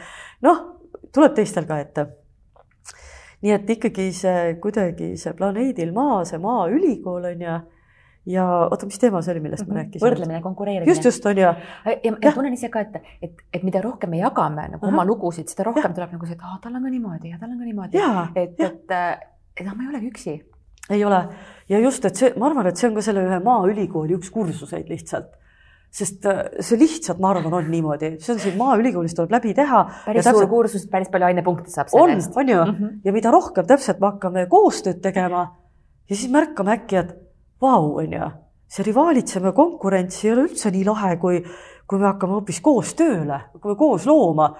[0.43, 0.62] noh,
[1.14, 2.07] tuleb teistel ka ette.
[3.43, 7.61] nii et ikkagi see kuidagi see planeedil Maa, see Maaülikool on ju
[8.26, 9.74] ja oota, mis teema see oli, millest mm -hmm.
[9.74, 10.07] ma rääkisin?
[10.07, 10.91] võrdlemine, konkureerimine.
[10.93, 11.43] just, just on ju.
[11.43, 11.55] ja,
[12.05, 14.95] ja, ja tunnen ise ka, et, et, et mida rohkem me jagame nagu Aha.
[14.95, 15.95] oma lugusid, seda rohkem ja.
[15.95, 17.99] tuleb nagu see, et aa, tal on ka niimoodi ja tal on ka niimoodi.
[18.35, 18.93] et, et,
[19.57, 20.41] et noh, ma ei olegi üksi
[20.91, 21.20] ei ole
[21.70, 24.91] ja just, et see, ma arvan, et see on ka selle ühe Maaülikooli üks kursuseid
[24.91, 25.36] lihtsalt
[25.91, 29.82] sest äh, see lihtsalt, ma arvan, on niimoodi, see on siin Maaülikoolis tuleb läbi teha.
[30.05, 30.53] päris suur täpselt...
[30.53, 32.36] kursus, päris palju ainepunkte saab selle eest.
[32.36, 33.01] on ju mm, -hmm.
[33.05, 35.49] ja mida rohkem täpselt me hakkame koostööd tegema
[36.11, 37.11] ja siis märkame äkki, et
[37.61, 38.30] vau, on ju,
[38.70, 41.43] see rivaalitsemine, konkurents ei ole üldse nii lahe, kui,
[41.86, 44.53] kui me hakkame hoopis koos tööle, kui me koos looma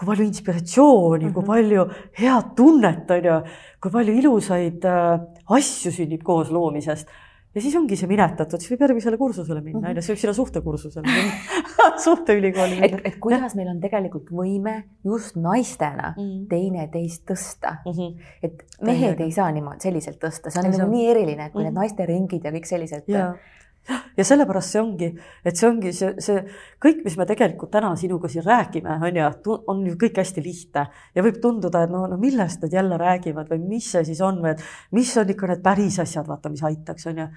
[0.00, 1.34] kui palju inspiratsiooni mm, -hmm.
[1.34, 1.50] kui mhm.
[1.52, 1.82] palju
[2.20, 3.40] head tunnet, on ju,
[3.80, 5.18] kui palju ilusaid äh,
[5.56, 7.08] asju sünnib koos loomisest.
[7.54, 10.34] ja siis ongi see minetatud, siis võib järgmisele kursusele minna, on ju, siis võib sinna
[10.38, 12.86] suhtekursusele minna suhteülikooli minna.
[12.86, 16.48] et, et kuidas meil on tegelikult võime just naistena mm -hmm.
[16.48, 17.92] teineteist tõsta mm.
[17.92, 18.34] -hmm.
[18.42, 19.24] et mehed Täiega.
[19.24, 21.72] ei saa niimoodi selliselt tõsta, see on nagu nii eriline, et kui mm -hmm.
[21.72, 21.80] need mhm.
[21.80, 23.04] naisteringid ja kõik sellised
[24.16, 25.08] ja sellepärast see ongi,
[25.44, 26.42] et see ongi see, see
[26.82, 30.86] kõik, mis me tegelikult täna sinuga siin räägime, on ju, on ju kõik hästi lihtne
[31.16, 34.42] ja võib tunduda, et no, no millest nad jälle räägivad või mis see siis on
[34.44, 34.62] või et
[34.96, 37.28] mis on ikka need päris asjad, vaata, mis aitaks, on ju.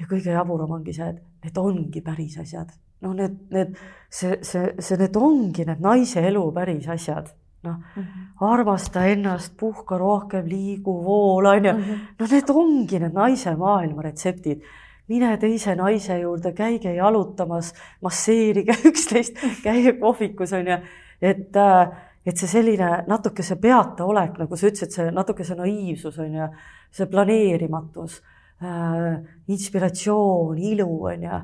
[0.00, 2.74] ja kõige jaburam ongi see, et need ongi päris asjad,
[3.04, 3.78] no need, need,
[4.08, 7.32] see, see, see, need ongi need naise elu päris asjad
[7.64, 11.72] noh mm -hmm., armasta ennast, puhka rohkem, liigu, vool, on ju.
[11.72, 11.98] -hmm.
[12.18, 14.60] no need ongi need naise maailma retseptid.
[15.08, 20.78] Mine teise naise juurde, käige jalutamas, masseerige üksteist, käige kohvikus, on ju,
[21.22, 21.94] et äh,
[22.24, 26.46] et see selline natuke see peataolek, nagu sa ütlesid, see natuke see naiivsus on ju,
[26.94, 28.20] see planeerimatus
[28.64, 29.18] äh,,
[29.52, 31.42] inspiratsioon, ilu on ju.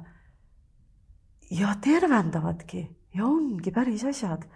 [1.61, 4.47] ja tervendavadki ja ongi päris asjad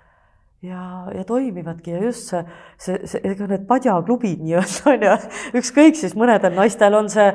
[0.65, 2.41] ja, ja toimivadki ja just see,
[2.79, 5.15] see, see, ega need padjaklubid nii-öelda on ju,
[5.61, 7.27] ükskõik siis mõnedel naistel on see,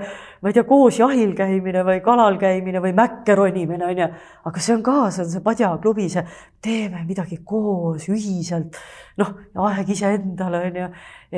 [0.42, 4.10] ma ei tea, koos jahil käimine või kalal käimine või mäkke ronimine on ju,
[4.52, 6.26] aga see on ka, see on see padjaklubi, see
[6.66, 8.80] teeme midagi koos, ühiselt,
[9.22, 9.34] noh,
[9.70, 10.92] aeg iseendale on ju,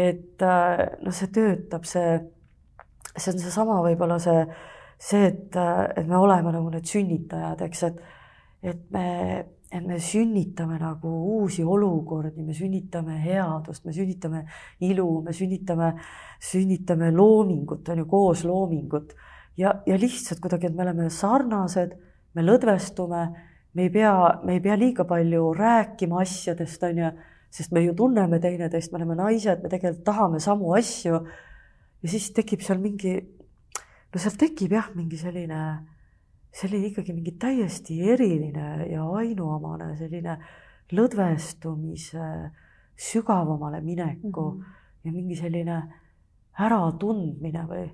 [0.08, 2.20] et äh, noh, see töötab, see,
[3.16, 4.46] see on seesama võib-olla see,
[5.02, 5.58] see, et,
[5.98, 8.06] et me oleme nagu need sünnitajad, eks, et,
[8.72, 9.10] et me
[9.72, 14.44] et me sünnitame nagu uusi olukordi, me sünnitame headust, me sünnitame
[14.84, 15.94] ilu, me sünnitame,
[16.44, 19.16] sünnitame loomingut, on ju, koos loomingut.
[19.58, 21.96] ja, ja lihtsalt kuidagi, et me oleme sarnased,
[22.36, 23.22] me lõdvestume,
[23.74, 24.14] me ei pea,
[24.44, 27.14] me ei pea liiga palju rääkima asjadest, on ju,
[27.52, 31.24] sest me ju tunneme teineteist, me oleme naised, me tegelikult tahame samu asju.
[32.02, 33.16] ja siis tekib seal mingi,
[34.12, 35.62] no seal tekib jah, mingi selline
[36.52, 40.38] see oli ikkagi mingi täiesti eriline ja ainuomane selline
[40.92, 42.28] lõdvestumise,
[43.00, 44.80] sügavamale mineku mm -hmm.
[45.04, 45.82] ja mingi selline
[46.60, 47.86] äratundmine või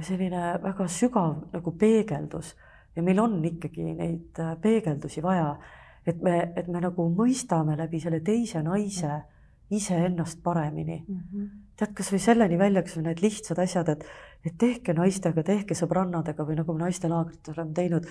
[0.00, 2.56] selline väga sügav nagu peegeldus
[2.96, 5.58] ja meil on ikkagi neid äh, peegeldusi vaja,
[6.06, 9.40] et me, et me nagu mõistame läbi selle teise naise -hmm
[9.70, 11.16] iseennast paremini mm.
[11.16, 11.48] -hmm.
[11.76, 14.04] tead, kasvõi selleni välja, kas või need lihtsad asjad, et,
[14.46, 18.06] et tehke naistega, tehke sõbrannadega või nagu me naistelaagrites oleme teinud,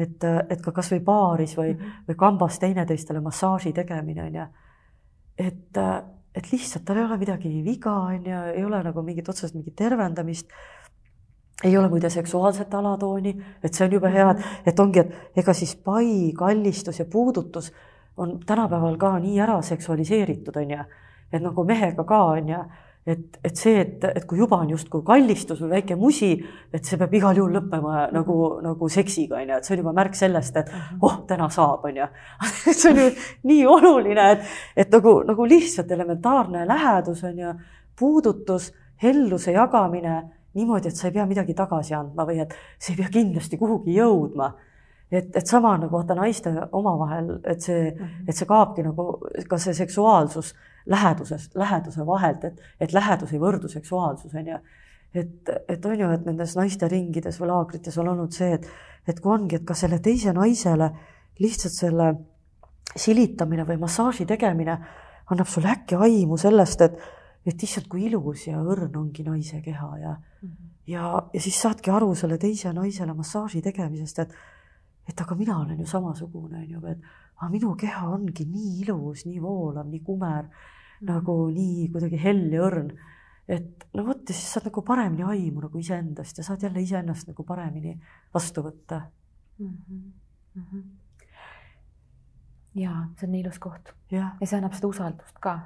[0.00, 2.06] et, et ka kasvõi baaris või mm, -hmm.
[2.08, 4.46] või kambas teineteistele massaaži tegemine on ju.
[5.38, 5.82] et,
[6.34, 9.76] et lihtsalt tal ei ole midagi viga, on ju, ei ole nagu mingit otseselt mingit
[9.76, 10.50] tervendamist
[11.64, 14.34] ei ole muide seksuaalset alatooni, et see on jube hea,
[14.66, 17.72] et ongi, et ega siis pai, kallistus ja puudutus
[18.16, 20.84] on tänapäeval ka nii ära seksualiseeritud, on ju
[21.34, 22.60] et nagu mehega ka on ju,
[23.06, 26.30] et, et see, et, et kui juba on justkui kallistus või väike musi,
[26.72, 29.94] et see peab igal juhul lõppema nagu, nagu seksiga on ju, et see on juba
[29.96, 31.02] märk sellest, et mhm.
[31.04, 32.08] oh, täna saab, on ju.
[32.80, 33.08] see on ju
[33.50, 37.54] nii oluline, et, et nagu, nagu lihtsalt elementaarne lähedus on ju,
[37.98, 40.20] puudutus, helluse jagamine
[40.54, 43.98] niimoodi, et sa ei pea midagi tagasi andma või et see ei pea kindlasti kuhugi
[43.98, 44.52] jõudma
[45.12, 48.28] et, et sama nagu vaata naiste omavahel, et see, mhm.
[48.28, 49.08] et see kaabki nagu
[49.50, 50.54] ka see seksuaalsus
[50.86, 54.58] lähedusest, läheduse vahelt, et, et lähedus ei võrdu seksuaalsus, on ju.
[55.14, 58.68] et, et on ju, et nendes naiste ringides või laagrites on olnud see, et,
[59.08, 60.90] et kui ongi, et ka selle teise naisele
[61.40, 62.12] lihtsalt selle
[62.96, 64.76] silitamine või massaaži tegemine
[65.32, 66.98] annab sulle äkki aimu sellest, et,
[67.46, 70.70] et issand, kui ilus ja õrn ongi naise keha ja mm, -hmm.
[70.86, 74.34] ja, ja siis saadki aru selle teise naisele massaaži tegemisest, et,
[75.08, 76.98] et aga mina olen ju samasugune, on ju, et
[77.40, 80.48] aga minu keha ongi nii ilus, nii voolav, nii kumer
[81.04, 82.94] nagu nii kuidagi hell ja õrn.
[83.48, 87.28] et no vot ja siis saad nagu paremini aimu nagu iseendast ja saad jälle iseennast
[87.28, 87.98] nagu paremini
[88.34, 89.02] vastu võtta
[89.58, 89.66] mm.
[89.66, 90.12] -hmm.
[90.54, 90.82] Mm -hmm.
[92.80, 93.92] ja see on nii ilus koht.
[94.10, 95.58] ja see annab seda usaldust ka.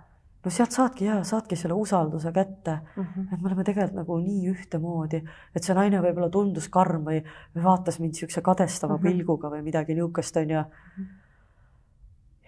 [0.44, 3.34] no sealt saadki ja saadki selle usalduse kätte mm, -hmm.
[3.34, 5.22] et me oleme tegelikult nagu nii ühtemoodi,
[5.54, 7.22] et see naine võib-olla tundus karm või,
[7.54, 9.18] või vaatas mind niisuguse kadestava mm -hmm.
[9.18, 11.04] pilguga või midagi niisugust onju mm.
[11.04, 11.27] -hmm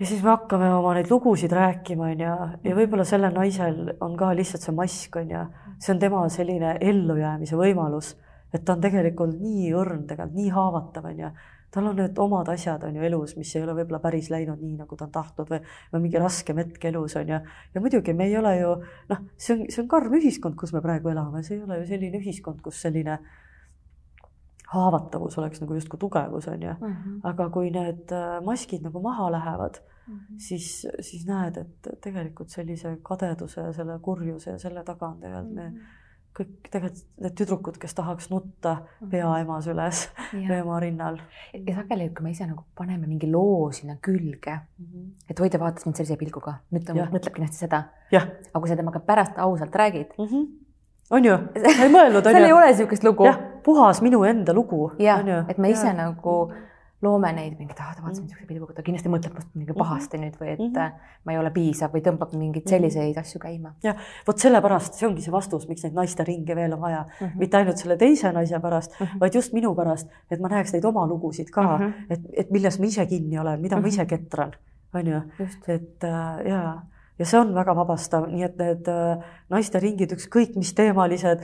[0.01, 2.34] ja siis me hakkame oma neid lugusid rääkima, on ju,
[2.64, 5.44] ja võib-olla sellel naisel on ka lihtsalt see mask, on ju,
[5.78, 8.14] see on tema selline ellujäämise võimalus,
[8.55, 11.32] et ta on tegelikult nii õrn, tegelikult nii haavatav, on ju.
[11.70, 14.78] tal on need omad asjad, on ju, elus, mis ei ole võib-olla päris läinud nii,
[14.80, 15.61] nagu ta on tahtnud või,
[15.92, 17.42] või mingi raskem hetk elus, on ju.
[17.74, 18.72] ja muidugi me ei ole ju,
[19.12, 21.86] noh, see on, see on karm ühiskond, kus me praegu elame, see ei ole ju
[21.92, 23.20] selline ühiskond, kus selline
[24.71, 26.75] haavatavus oleks nagu justkui tugevus, on ju.
[26.81, 27.21] Mhm.
[27.27, 30.37] aga kui need äh, maskid nagu maha lähevad mm, -hmm.
[30.39, 35.55] siis, siis näed, et tegelikult sellise kadeduse ja selle kurjuse ja selle taga on tegelikult
[35.55, 35.99] me mm -hmm.
[36.39, 39.11] kõik tegelikult need tüdrukud, kes tahaks nutta mhm.
[39.11, 41.18] pea ema süles või ema rinnal.
[41.66, 45.11] ja sageli, kui me ise nagu paneme mingi loo sinna külge mm, -hmm.
[45.31, 47.85] et Hoidja vaatas mind sellise pilguga, nüüd ta mõtleb kindlasti seda.
[48.12, 50.70] aga kui sa temaga pärast ausalt räägid mm, -hmm
[51.11, 51.36] on ju,
[51.76, 52.38] sa ei mõelnud, on ju.
[52.38, 53.28] seal ei ole niisugust lugu.
[53.28, 54.90] jah, puhas minu enda lugu.
[54.98, 55.96] jah, et me ise ja.
[55.96, 56.40] nagu
[57.00, 59.78] loome neid mingit, ah ta vaatas mind niisuguse pilguga, ta kindlasti mõtleb must mingi mhm.
[59.80, 61.14] pahasti nüüd või et mm -hmm.
[61.24, 62.70] ma ei ole piisav või tõmbab mingeid mhm.
[62.74, 63.72] selliseid asju käima.
[63.82, 63.96] jah,
[64.26, 67.38] vot sellepärast, see ongi see vastus, miks neid naiste ringe veel on vaja mm, -hmm.
[67.38, 69.20] mitte ainult selle teise naise pärast mm, -hmm.
[69.20, 71.92] vaid just minu pärast, et ma näeks neid oma lugusid ka mm, -hmm.
[72.11, 73.82] et, et milles ma ise kinni olen, mida mm -hmm.
[73.82, 74.52] ma ise ketran,
[74.94, 75.22] on ju,
[75.68, 76.82] et äh, jaa
[77.21, 81.43] ja see on väga vabastav, nii et need äh, naisteringid, ükskõik mis teemalised,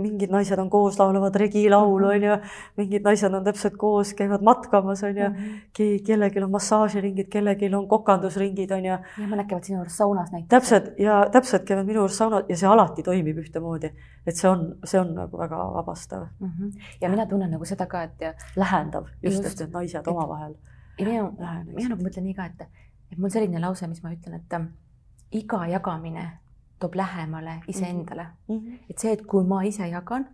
[0.00, 2.38] mingid naised on koos, laulavad regilaulu, on ju,
[2.80, 5.98] mingid naised on täpselt koos, käivad matkamas, on ju, mhm.
[6.06, 8.98] kellelgi on massaažiringid, kellelgi on kokandusringid, on ju.
[9.22, 10.50] ja mõned käivad sinu juures saunas näiteks.
[10.50, 13.92] täpselt ja täpselt käivad minu juures saunas ja see alati toimib ühtemoodi,
[14.26, 16.48] et see on, see on nagu väga vabastav mm.
[16.48, 16.86] -hmm.
[17.00, 18.46] ja mina tunnen nagu seda ka, et.
[18.56, 20.56] lähendav just, just, et need naised omavahel.
[20.98, 21.30] ja mina,
[21.66, 22.66] mina nagu mõtlen nii ka, et,
[23.12, 24.48] et mul selline lause, mis ma ütlen, et
[25.34, 26.24] iga jagamine
[26.80, 28.58] toob lähemale iseendale mm.
[28.58, 28.78] -hmm.
[28.90, 30.26] et see, et kui ma ise jagan,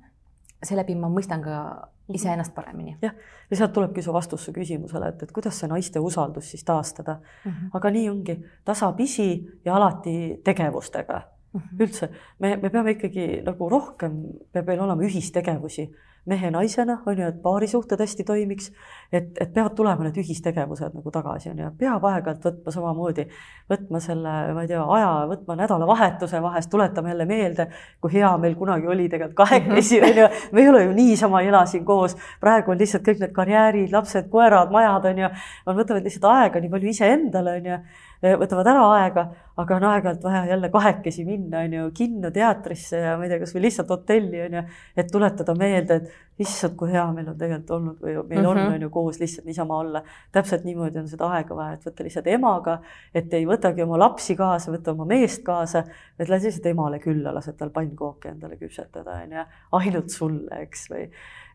[0.62, 2.14] seeläbi ma mõistan ka mhm.
[2.14, 2.96] iseennast paremini.
[3.02, 3.14] jah,
[3.50, 7.14] ja sealt tulebki su vastus su küsimusele, et, et kuidas see naiste usaldus siis taastada
[7.44, 7.50] mm.
[7.50, 7.70] -hmm.
[7.72, 11.22] aga nii ongi, tasapisi ja alati tegevustega
[11.52, 11.60] mm.
[11.60, 11.82] -hmm.
[11.84, 14.22] üldse, me, me peame ikkagi nagu rohkem,
[14.52, 15.90] peab meil olema ühistegevusi
[16.30, 18.70] mehe-naisena, on ju, et paarisuhted hästi toimiks,
[19.12, 23.26] et, et peavad tulema need ühistegevused nagu tagasi, on ju, peab aeg-ajalt võtma samamoodi,
[23.70, 27.66] võtma selle, ma ei tea, aja, võtma nädalavahetuse vahest, tuletama jälle meelde,
[28.00, 31.50] kui hea meil kunagi oli tegelikult kahekesi, on ju, me ei ole ju niisama ei
[31.50, 35.34] ela siin koos, praegu on lihtsalt kõik need karjäärid, lapsed, koerad, majad, on ju,
[35.66, 37.82] on, võtavad lihtsalt aega nii palju iseendale, on ju
[38.20, 39.24] võtavad ära aega,
[39.60, 43.40] aga on aeg-ajalt vaja jälle kahekesi minna, on ju, kinno, teatrisse ja ma ei tea,
[43.40, 44.62] kasvõi lihtsalt hotelli, on ju,
[45.00, 48.76] et tuletada meelde, et issand, kui hea meil on tegelikult olnud või meil on, mhm.
[48.76, 50.04] on ju, koos lihtsalt niisama olla.
[50.32, 52.78] täpselt niimoodi on seda aega vaja, et võtta lihtsalt emaga,
[53.14, 55.84] et ei võtagi oma lapsi kaasa, võta oma meest kaasa,
[56.18, 59.46] et lähed lihtsalt emale külla, lased tal pannkooki endale küpsetada, on ju,
[59.80, 61.08] ainult sulle, eks, või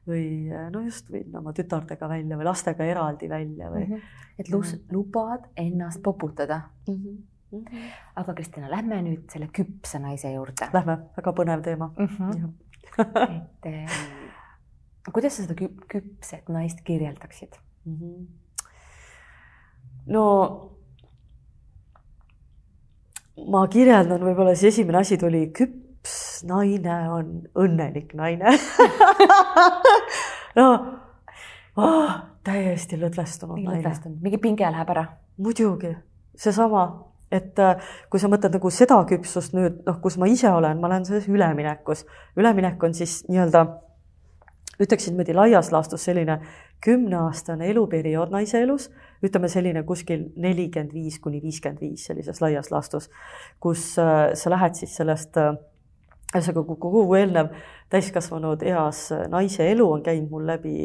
[0.08, 0.26] või
[0.72, 3.93] no just minna oma tütardega välja või lastega eraldi välja või mm.
[3.93, 4.36] -hmm.
[4.39, 6.93] et lus-, lubad ennast poputada mm.
[6.93, 7.24] -hmm.
[7.51, 7.89] Mm -hmm.
[8.16, 10.68] aga Kristina, lähme nüüd selle küpse naise juurde.
[10.74, 12.06] Lähme, väga põnev teema mm.
[12.06, 12.53] -hmm.
[13.38, 13.89] et eh,
[15.14, 17.95] kuidas sa seda küp küpset naist kirjeldaksid mm?
[17.95, 18.26] -hmm.
[20.06, 20.26] no
[23.51, 28.53] ma kirjeldan, võib-olla siis esimene asi tuli küpp küps naine on õnnelik naine
[30.60, 30.68] no
[31.76, 32.12] oh,
[32.45, 33.93] täiesti lõdvestunud naine.
[34.22, 35.06] mingi pinge läheb ära.
[35.38, 35.95] muidugi,
[36.38, 36.86] seesama,
[37.34, 40.91] et äh, kui sa mõtled nagu seda küpsust nüüd, noh, kus ma ise olen, ma
[40.91, 42.06] olen selles üleminekus.
[42.38, 43.66] üleminek on siis nii-öelda,
[44.80, 46.39] ütleksin niimoodi laias laastus selline
[46.86, 48.91] kümneaastane eluperiood naise elus,
[49.26, 53.10] ütleme selline kuskil nelikümmend viis kuni viiskümmend viis sellises laias laastus,
[53.60, 55.56] kus äh, sa lähed siis sellest äh,
[56.36, 57.54] ühesõnaga kogu eelnev
[57.94, 60.76] täiskasvanud eas naise elu on käinud mul läbi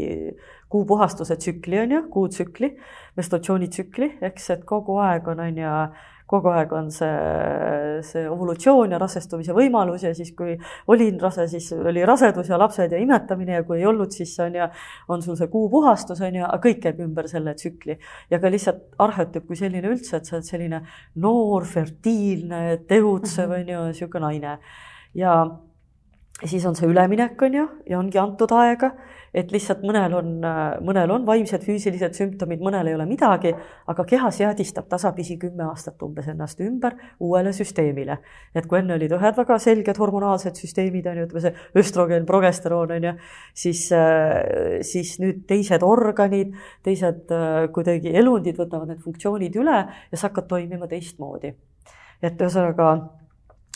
[0.70, 2.76] kuupuhastuse tsükli, on ju, kuutsükli,
[3.18, 5.70] menstruatsioonitsükli, eks, et kogu aeg on, on ju,
[6.30, 7.08] kogu aeg on see,
[8.06, 10.52] see ovulutsioon ja rasestumise võimalus ja siis, kui
[10.92, 14.60] olin rase, siis oli rasedus ja lapsed ja imetamine ja kui ei olnud, siis on
[14.60, 14.68] ju,
[15.10, 17.98] on sul see kuupuhastus, on ju, aga kõik käib ümber selle tsükli.
[18.30, 20.84] ja ka lihtsalt arhetüüp kui selline üldse, et sa oled selline
[21.18, 24.54] noor, fertiilne, tegutsev, on ju, niisugune naine
[25.14, 25.34] ja
[26.44, 28.90] siis on see üleminek, on ju, ja ongi antud aega,
[29.36, 30.30] et lihtsalt mõnel on,
[30.86, 33.52] mõnel on vaimsed, füüsilised sümptomid, mõnel ei ole midagi,
[33.90, 38.18] aga keha seadistab tasapisi kümme aastat umbes ennast ümber uuele süsteemile.
[38.54, 42.96] et kui enne olid ühed väga selged hormonaalsed süsteemid, on ju, ütleme see östrogen, progesteroon,
[42.96, 43.14] on ju,
[43.54, 43.86] siis,
[44.90, 47.30] siis nüüd teised organid, teised
[47.74, 51.54] kuidagi elundid võtavad need funktsioonid üle ja sa hakkad toimima teistmoodi.
[52.20, 53.19] et ühesõnaga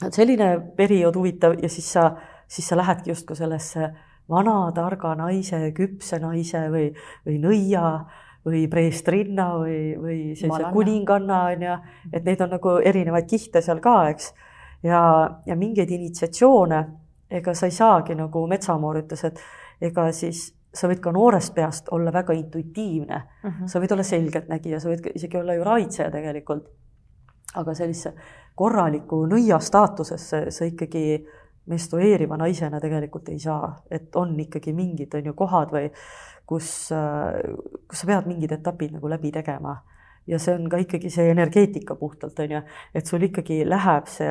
[0.03, 2.11] selline periood huvitav ja siis sa,
[2.49, 3.93] siis sa lähedki justkui sellesse
[4.31, 6.89] vana targa naise, küpse naise või,
[7.27, 7.85] või nõia
[8.45, 11.77] või preestrinna või, või sellise kuninganna on ju,
[12.13, 14.33] et neid on nagu erinevaid kihte seal ka, eks.
[14.85, 15.01] ja,
[15.47, 16.83] ja mingeid initsiatsioone,
[17.31, 19.41] ega sa ei saagi nagu Metsamoor ütles, et
[19.85, 23.69] ega siis sa võid ka noorest peast olla väga intuitiivne mm, -hmm.
[23.71, 26.69] sa võid olla selgeltnägija, sa võid isegi olla ju raitseja tegelikult.
[27.55, 28.11] aga sellise
[28.55, 31.19] korralikku nõia staatusesse sa ikkagi
[31.71, 35.89] menstrueeriva naisena tegelikult ei saa, et on ikkagi mingid, on ju, kohad või
[36.47, 36.71] kus,
[37.89, 39.79] kus sa pead mingid etapid nagu läbi tegema.
[40.27, 42.61] ja see on ka ikkagi see energeetika puhtalt, on ju,
[42.95, 44.31] et sul ikkagi läheb see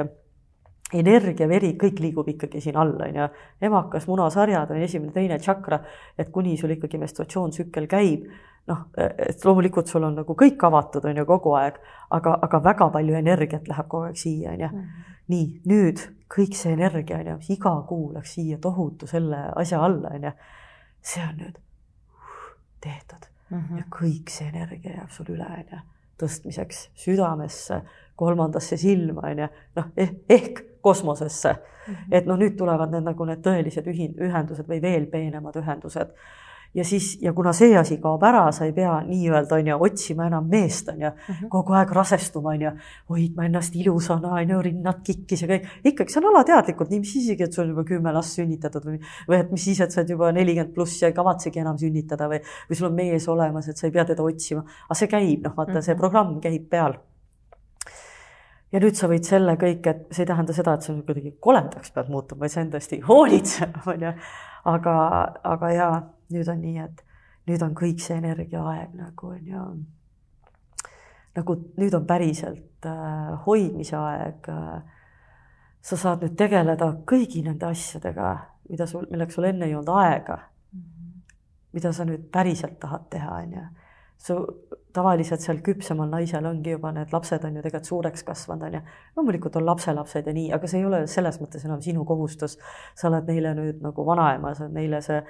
[0.94, 3.28] energia, veri, kõik liigub ikkagi siin all, on ju.
[3.62, 5.80] emakas, munasarjad on esimene, teine tšakra,
[6.18, 8.28] et kuni sul ikkagi menstruatsioonsükkel käib,
[8.70, 11.80] noh, et loomulikult sul on nagu kõik avatud, on ju, kogu aeg,
[12.14, 14.72] aga, aga väga palju energiat läheb kogu aeg siia, on ju.
[14.74, 15.10] Mhm.
[15.34, 16.02] nii, nüüd
[16.34, 20.32] kõik see energia, on ju, iga kuu läks siia tohutu selle asja alla, on ju.
[21.02, 21.60] see on nüüd
[22.84, 23.78] tehtud mm -hmm.
[23.78, 25.80] ja kõik see energia jääb sul üle, on ju,
[26.24, 27.82] tõstmiseks südamesse,
[28.16, 31.56] kolmandasse silma, on ju, noh eh, ehk kosmosesse.
[31.88, 32.08] -hmm.
[32.12, 36.16] et noh, nüüd tulevad need nagu need tõelised ühin-, ühendused või veel peenemad ühendused
[36.74, 40.26] ja siis, ja kuna see asi kaob ära, sa ei pea nii-öelda on ju otsima
[40.30, 41.50] enam meest on ju mm, -hmm.
[41.50, 42.72] kogu aeg rasestuma on ju,
[43.10, 47.16] hoidma ennast ilusana on ju, rinnad kikkis ja kõik, ikkagi see on alateadlikult, nii mis
[47.22, 49.00] isegi, et sul on juba kümme last sünnitatud või,
[49.30, 52.30] või et mis siis, et sa oled juba nelikümmend pluss ja ei kavatsegi enam sünnitada
[52.30, 55.44] või, või sul on mees olemas, et sa ei pea teda otsima, aga see käib,
[55.44, 55.86] noh, vaata mm -hmm.
[55.86, 56.00] see mhm.
[56.00, 56.98] programm käib peal
[58.74, 61.94] ja nüüd sa võid selle kõik, et see ei tähenda seda, et sa kuidagi koledaks
[61.94, 64.14] pead muutuma, vaid see on tõesti hoolitsema, on ju.
[64.74, 64.96] aga,
[65.54, 65.98] aga jaa,
[66.34, 67.04] nüüd on nii, et
[67.52, 69.66] nüüd on kõik see energiaaeg nagu on ju,
[71.38, 74.82] nagu nüüd on päriselt äh, hoidmise aeg äh,.
[75.84, 78.34] sa saad nüüd tegeleda kõigi nende asjadega,
[78.70, 80.80] mida sul, milleks sul enne ei olnud aega mm.
[80.80, 81.34] -hmm.
[81.76, 83.66] mida sa nüüd päriselt tahad teha, on ju
[84.24, 84.38] su
[84.94, 88.82] tavaliselt seal küpsemal naisel ongi juba need lapsed on ju tegelikult suureks kasvanud, on ju.
[89.18, 92.58] loomulikult on lapselapsed ja nii, aga see ei ole selles mõttes enam sinu kohustus.
[92.96, 95.22] sa oled neile nüüd nagu vanaema, sa oled neile see,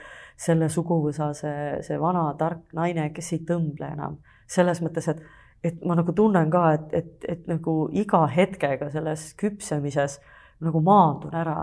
[0.47, 4.19] selle suguvõsa, see, see vana tark naine, kes ei tõmble enam.
[4.47, 5.23] selles mõttes, et,
[5.63, 10.19] et ma nagu tunnen ka, et, et, et nagu iga hetkega selles küpsemises
[10.63, 11.61] nagu maandun ära.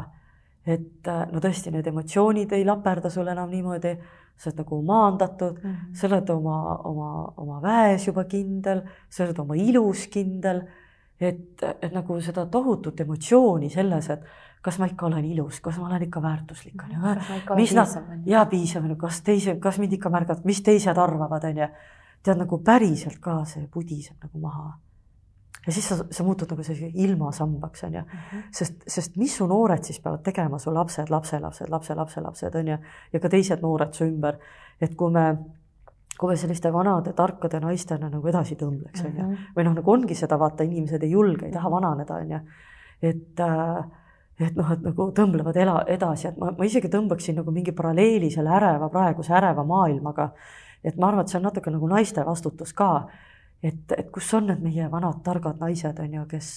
[0.66, 3.94] et no tõesti, need emotsioonid ei laperda sul enam niimoodi
[4.40, 5.94] sa oled nagu maandatud mm, -hmm.
[5.94, 10.62] sa oled oma, oma, oma väes juba kindel, sa oled oma ilus kindel.
[11.20, 14.22] et, et nagu seda tohutut emotsiooni selles, et
[14.64, 17.56] kas ma ikka olen ilus, kas ma olen ikka väärtuslik, on ju.
[17.56, 17.88] mis nad,
[18.26, 21.68] ja piisav, kas teise, kas mind ikka märgavad, mis teised arvavad, on ju.
[22.22, 24.78] tead nagu päriselt ka see pudiseb nagu maha
[25.66, 28.00] ja siis sa, sa muutud nagu sellise ilmasambaks, on ju.
[28.00, 28.42] -hmm.
[28.52, 32.78] sest, sest mis su noored siis peavad tegema, su lapsed, lapselapsed, lapselapselapsed, on ju,
[33.12, 34.38] ja ka teised noored su ümber.
[34.80, 35.36] et kui me,
[36.18, 39.34] kui me selliste vanade tarkade naistena nagu edasi tõmbleks, on ju, mhm.
[39.56, 41.74] või noh, nagu ongi seda, vaata, inimesed ei julge, ei taha mhm.
[41.74, 42.40] vananeda, on ju.
[43.02, 43.84] et äh,
[44.40, 48.30] et noh, et nagu tõmblevad ela, edasi, et ma, ma isegi tõmbaksin nagu mingi paralleeli
[48.30, 50.30] selle äreva, praeguse äreva maailmaga.
[50.84, 53.08] et ma arvan, et see on natuke nagu naiste vastutus ka
[53.62, 56.52] et, et kus on need meie vanad targad naised, on ju, kes,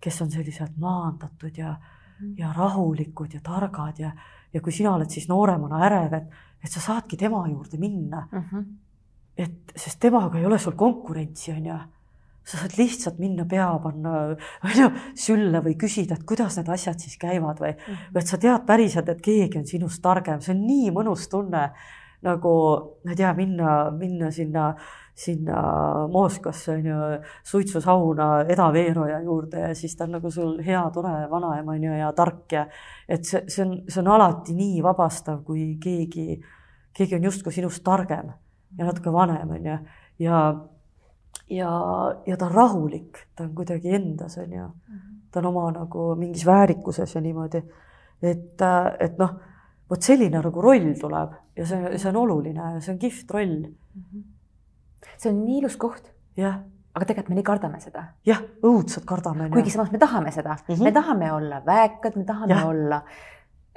[0.00, 2.34] kes on sellised maandatud ja, mhm.
[2.38, 4.12] ja rahulikud ja targad ja,
[4.52, 8.44] ja kui sina oled siis nooremana ärev, et, et sa saadki tema juurde minna mm.
[8.50, 8.64] -hmm.
[9.36, 11.78] et, sest temaga ei ole sul konkurentsi, on ju
[12.48, 14.10] sa saad lihtsalt minna pea panna,
[14.64, 18.12] on ju, sülle või küsida, et kuidas need asjad siis käivad või mm, -hmm.
[18.14, 21.68] või et sa tead päriselt, et keegi on sinust targem, see on nii mõnus tunne
[22.24, 22.52] nagu,
[23.04, 24.70] ma ei tea, minna, minna sinna
[25.18, 26.96] sinna Moskvasse on ju
[27.42, 32.12] suitsusauna edaveeroja juurde ja siis ta on nagu sul hea, tore vanaema on ju ja
[32.14, 32.66] tark ja
[33.08, 36.38] et see, see on, see on alati nii vabastav, kui keegi,
[36.94, 38.30] keegi on justkui sinust targem
[38.78, 39.76] ja natuke vanem on ju
[40.22, 40.44] ja
[41.50, 41.72] ja,
[42.26, 44.70] ja ta on rahulik, ta on kuidagi endas on ju,
[45.32, 47.64] ta on oma nagu mingis väärikuses ja niimoodi,
[48.22, 48.66] et,
[49.00, 49.36] et noh,
[49.90, 53.62] vot selline nagu roll tuleb ja see, see on oluline ja see on kihvt roll.
[53.66, 54.02] Mm.
[54.02, 54.26] -hmm
[55.18, 56.12] see on nii ilus koht.
[56.38, 56.62] jah
[56.98, 58.04] aga tegelikult me nii kardame seda.
[58.26, 59.50] jah, õudselt kardame.
[59.52, 60.84] kuigi samas me tahame seda mm, -hmm.
[60.84, 62.64] me tahame olla väekad, me tahame ja.
[62.66, 63.02] olla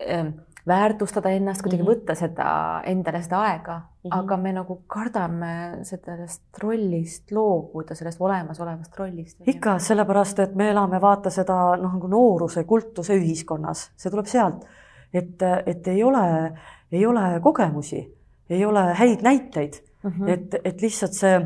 [0.08, 0.34] ähm,,
[0.68, 2.02] väärtustada ennast, kuidagi mm -hmm.
[2.02, 2.48] võtta seda
[2.86, 4.20] endale seda aega mm, -hmm.
[4.20, 9.42] aga me nagu kardame sellest rollist loobuda, sellest olemasolevast rollist.
[9.48, 14.66] ikka, sellepärast et me elame vaata seda noh, nagu nooruse kultuse ühiskonnas, see tuleb sealt,
[15.14, 16.54] et, et ei ole,
[16.92, 18.18] ei ole kogemusi,
[18.50, 20.12] ei ole häid näiteid mm.
[20.12, 20.30] -hmm.
[20.30, 21.42] et, et lihtsalt see,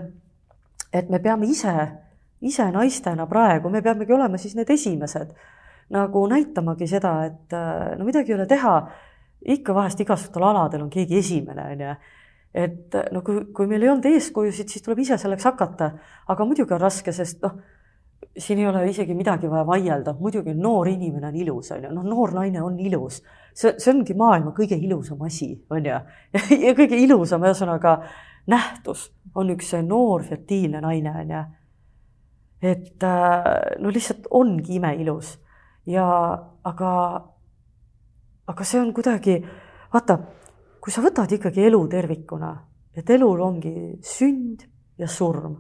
[0.94, 1.74] et me peame ise,
[2.42, 5.34] ise naistena praegu, me peamegi olema siis need esimesed
[5.90, 7.54] nagu näitamagi seda, et
[7.98, 8.78] no midagi ei ole teha.
[9.46, 11.96] ikka vahest igasugustel aladel on keegi esimene, on ju
[12.56, 15.90] et no kui, kui meil ei olnud eeskujusid, siis tuleb ise selleks hakata,
[16.32, 17.58] aga muidugi on raske, sest noh,
[18.38, 22.06] siin ei ole isegi midagi vaja vaielda, muidugi noor inimene on ilus, on ju, noh,
[22.08, 23.22] noor naine on ilus.
[23.54, 26.00] see, see ongi maailma kõige ilusam asi, on ju,
[26.66, 27.98] ja kõige ilusam, ühesõnaga
[28.48, 31.44] nähtus on üks noor fertiilne naine, on ju.
[32.62, 35.36] et äh, no lihtsalt ongi imeilus
[35.86, 36.06] ja
[36.64, 36.92] aga,
[38.48, 39.38] aga see on kuidagi,
[39.94, 40.18] vaata,
[40.82, 42.56] kui sa võtad ikkagi elu tervikuna,
[42.96, 44.66] et elul ongi sünd
[44.98, 45.58] ja surm.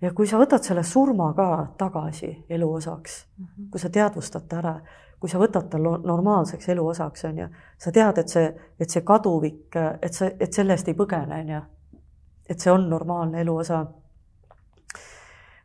[0.00, 3.70] ja kui sa võtad selle surma ka tagasi elu osaks mm, -hmm.
[3.70, 4.80] kui sa teadvustad ta ära,
[5.20, 9.02] kui sa võtad ta normaalseks elu osaks, on ju, sa tead, et see, et see
[9.02, 11.62] kaduvik, et sa, et sellest ei põgene, on ju
[12.48, 13.86] et see on normaalne elu osa.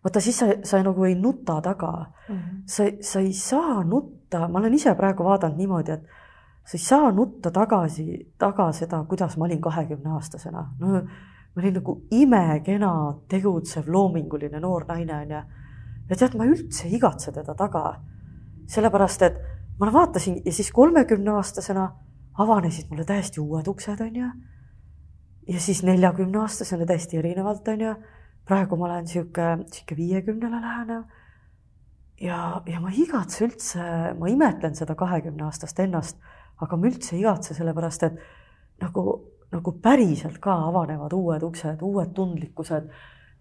[0.04, 2.36] vaata, siis sa, sa nagu ei nuta taga mm.
[2.36, 2.62] -hmm.
[2.66, 6.08] sa, sa ei saa nutta, ma olen ise praegu vaadanud niimoodi, et
[6.66, 10.74] sa ei saa nutta tagasi, taga seda, kuidas ma olin kahekümne aastasena.
[10.80, 10.88] no
[11.56, 15.42] ma olin nagu imekena, tegutsev, loominguline noor naine, onju.
[16.10, 18.02] ja tead, ma üldse ei igatse teda taga.
[18.68, 19.38] sellepärast, et
[19.80, 21.92] ma vaatasin ja siis kolmekümne aastasena
[22.34, 24.32] avanesid mulle täiesti uued uksed, onju
[25.52, 27.96] ja siis neljakümneaastasena täiesti erinevalt, on ju.
[28.48, 31.04] praegu ma olen niisugune, niisugune viiekümnele lähenev.
[32.22, 33.88] ja, ja ma ei igatse üldse,
[34.20, 36.20] ma imetlen seda kahekümne aastast ennast,
[36.62, 38.20] aga ma üldse ei igatse, sellepärast et
[38.82, 39.06] nagu,
[39.52, 42.92] nagu päriselt ka avanevad uued uksed, uued tundlikkused.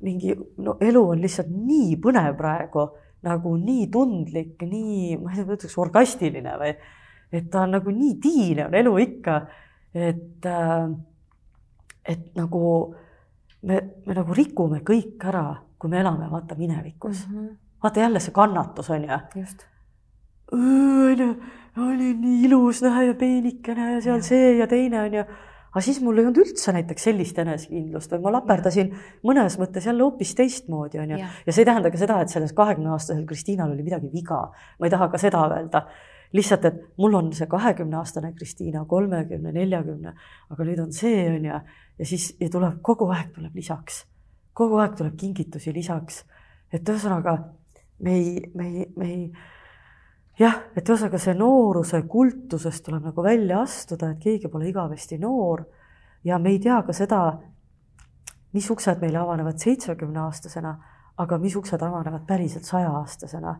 [0.01, 0.33] mingi,
[0.65, 2.87] no elu on lihtsalt nii põnev praegu,
[3.23, 6.71] nagu nii tundlik, nii, ma ei tea, ma ütleks orgastiline või,
[7.37, 9.35] et ta on nagu nii tiine on elu ikka,
[9.93, 10.89] et äh,
[12.09, 12.95] et nagu
[13.63, 15.45] me, me nagu rikume kõik ära,
[15.81, 17.37] kui me elame vaata minevikus mm.
[17.37, 17.57] -hmm.
[17.83, 19.19] vaata jälle see kannatus on ju.
[19.37, 19.67] just.
[20.53, 21.35] onju,
[21.77, 24.23] oli nii ilus näha ja peenikene ja seal ja.
[24.23, 25.25] see ja teine on ju.
[25.71, 29.03] aga siis mul ei olnud üldse näiteks sellist enesekindlust või ma laperdasin ja.
[29.23, 31.19] mõnes mõttes jälle hoopis teistmoodi onju.
[31.19, 34.49] ja see ei tähenda ka seda, et selles kahekümne aastasel Kristiinal oli midagi viga,
[34.79, 35.87] ma ei taha ka seda öelda
[36.33, 40.15] lihtsalt, et mul on see kahekümneaastane Kristiina, kolmekümne, neljakümne,
[40.51, 41.61] aga nüüd on see, on ju,
[41.99, 44.05] ja siis ja tuleb kogu aeg tuleb lisaks,
[44.57, 46.25] kogu aeg tuleb kingitusi lisaks.
[46.73, 47.35] et ühesõnaga
[48.07, 49.33] me ei, me ei, me ei
[50.39, 55.65] jah, et ühesõnaga see nooruse kultusest tuleb nagu välja astuda, et keegi pole igavesti noor
[56.25, 57.25] ja me ei tea ka seda,
[58.55, 60.77] mis uksed meile avanevad seitsmekümne aastasena,
[61.19, 63.59] aga mis uksed avanevad päriselt saja aastasena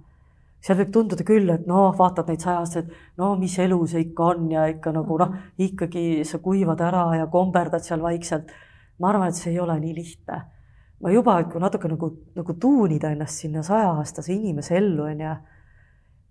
[0.61, 2.91] seal võib tunduda küll, et noh, vaatad neid sajaastaseid,
[3.21, 7.29] no mis elu see ikka on ja ikka nagu noh, ikkagi sa kuivad ära ja
[7.33, 8.53] komberdad seal vaikselt.
[9.01, 10.43] ma arvan, et see ei ole nii lihtne.
[11.01, 15.33] ma juba kui natuke nagu, nagu tuunida ennast sinna sajaaastase inimese ellu onju,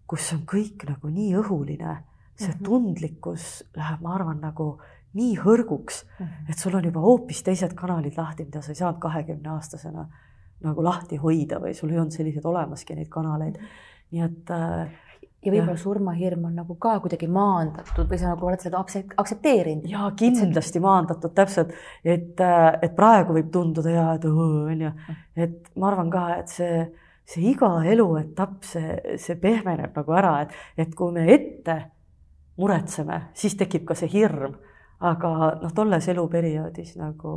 [0.06, 1.98] kus on kõik nagu nii õhuline,
[2.38, 2.64] see mhm.
[2.64, 4.76] tundlikkus läheb, ma arvan, nagu
[5.18, 6.50] nii hõrguks, mhm.
[6.54, 10.06] et sul on juba hoopis teised kanalid lahti, mida sa ei saanud kahekümne aastasena
[10.60, 14.90] nagu lahti hoida või sul ei olnud selliseid olemaski neid kanaleid mhm nii et äh,
[15.40, 19.88] ja võib-olla surmahirm on nagu ka kuidagi maandatud või sa nagu oled seda aktsepteerinud?
[19.90, 21.72] ja kindlasti maandatud täpselt,
[22.04, 24.92] et, äh, et praegu võib tunduda ja et on ju,
[25.40, 26.82] et ma arvan ka, et see,
[27.30, 31.80] see iga eluetapp, see, see pehmeneb nagu ära, et, et kui me ette
[32.60, 34.58] muretseme, siis tekib ka see hirm,
[35.00, 37.32] aga noh, tolles eluperioodis nagu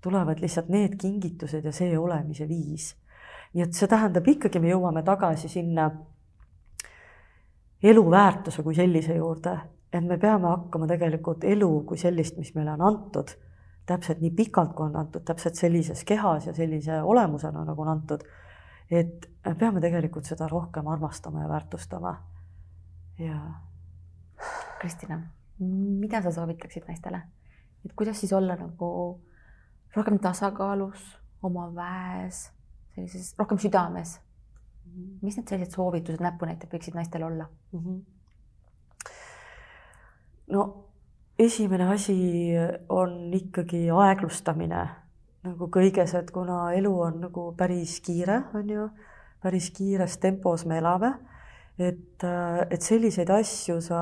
[0.00, 2.94] tulevad lihtsalt need kingitused ja see olemise viis
[3.54, 5.88] nii et see tähendab ikkagi, me jõuame tagasi sinna
[7.82, 9.56] eluväärtuse kui sellise juurde,
[9.92, 13.32] et me peame hakkama tegelikult elu kui sellist, mis meile on antud,
[13.86, 18.22] täpselt nii pikalt, kui on antud, täpselt sellises kehas ja sellise olemusena, nagu on antud,
[18.90, 22.14] et me peame tegelikult seda rohkem armastama ja väärtustama.
[23.18, 23.40] ja.
[24.80, 25.18] Kristina,
[25.58, 27.18] mida sa soovitaksid naistele,
[27.84, 29.20] et kuidas siis olla nagu
[29.96, 31.02] rohkem tasakaalus
[31.42, 32.46] oma väes
[33.08, 34.92] sellises rohkem südames mm.
[34.92, 35.18] -hmm.
[35.22, 37.80] mis need sellised soovitused, näpunäited võiksid naistel olla mm?
[37.80, 38.00] -hmm.
[40.56, 40.86] no
[41.38, 42.52] esimene asi
[42.88, 44.88] on ikkagi aeglustamine
[45.46, 48.86] nagu kõiges, et kuna elu on nagu päris kiire, on ju,
[49.42, 51.14] päris kiires tempos me elame,
[51.80, 52.24] et,
[52.70, 54.00] et selliseid asju sa,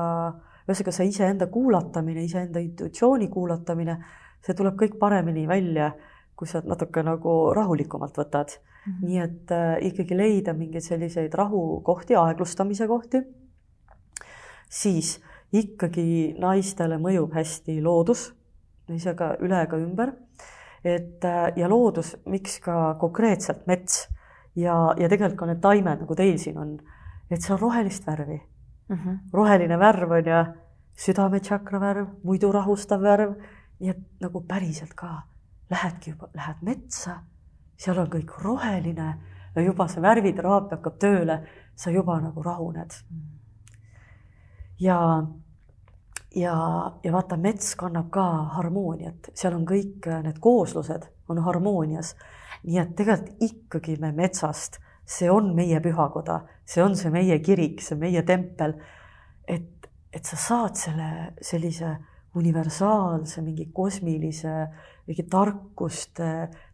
[0.67, 3.95] ühesõnaga see iseenda kuulatamine, iseenda intuitsiooni kuulatamine,
[4.43, 5.93] see tuleb kõik paremini välja,
[6.39, 9.07] kui sa natuke nagu rahulikumalt võtad Mm -hmm.
[9.07, 13.23] nii et äh, ikkagi leida mingeid selliseid rahukohti, aeglustamise kohti.
[14.69, 15.21] siis
[15.53, 18.33] ikkagi naistele mõjub hästi loodus,
[18.89, 20.13] ise ka üle ega ümber.
[20.83, 24.09] et äh, ja loodus, miks ka konkreetselt mets
[24.55, 26.79] ja, ja tegelikult ka need taimed, nagu teil siin on,
[27.31, 28.41] et see on rohelist värvi
[28.89, 28.95] mm.
[28.95, 29.17] -hmm.
[29.33, 30.45] roheline värv on ju
[30.95, 33.35] südametšakra värv, muidu rahustav värv,
[33.79, 35.23] nii et nagu päriselt ka
[35.69, 37.19] lähedki juba, lähed metsa
[37.79, 39.09] seal on kõik roheline
[39.55, 41.39] ja juba see värviteraapia hakkab tööle,
[41.75, 42.97] sa juba nagu rahuned.
[44.79, 44.99] ja,
[46.35, 46.55] ja,
[47.03, 48.25] ja vaata, mets kannab ka
[48.57, 52.15] harmooniat, seal on kõik need kooslused on harmoonias.
[52.63, 57.81] nii et tegelikult ikkagi me metsast, see on meie pühakoda, see on see meie kirik,
[57.81, 58.75] see meie tempel.
[59.47, 61.95] et, et sa saad selle sellise
[62.35, 64.67] universaalse mingi kosmilise
[65.09, 66.21] mingi tarkust,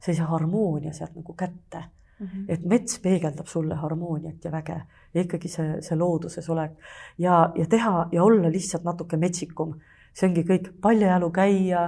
[0.04, 1.84] sellise harmoonia sealt nagu kätte
[2.20, 2.28] mm.
[2.28, 2.46] -hmm.
[2.50, 4.82] et mets peegeldab sulle harmooniat ja väge
[5.14, 6.72] ja ikkagi see, see looduses olek
[7.18, 9.80] ja, ja teha ja olla lihtsalt natuke metsikum.
[10.14, 11.82] see ongi kõik, paljajalu käia,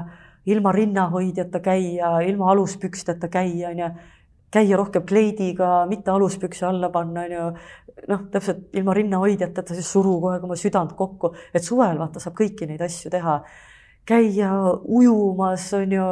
[0.45, 3.89] ilma rinnahoidjata käia, ilma aluspüksteta käia, on ju
[4.51, 7.47] käia rohkem kleidiga, mitte aluspükse alla panna, on ju.
[8.07, 12.67] noh, täpselt ilma rinnahoidjateta, siis suru aeg oma südant kokku, et suvel vaata saab kõiki
[12.69, 13.39] neid asju teha.
[14.07, 14.51] Käia
[14.83, 16.07] ujumas, on ju,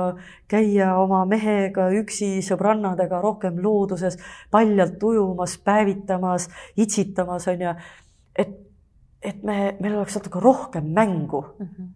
[0.51, 4.17] käia oma mehega üksi, sõbrannadega rohkem looduses,
[4.51, 7.75] paljalt ujumas, päevitamas, itsitamas, on ju.
[8.35, 8.57] et,
[9.23, 11.69] et me, meil oleks natuke rohkem mängu mm.
[11.69, 11.93] -hmm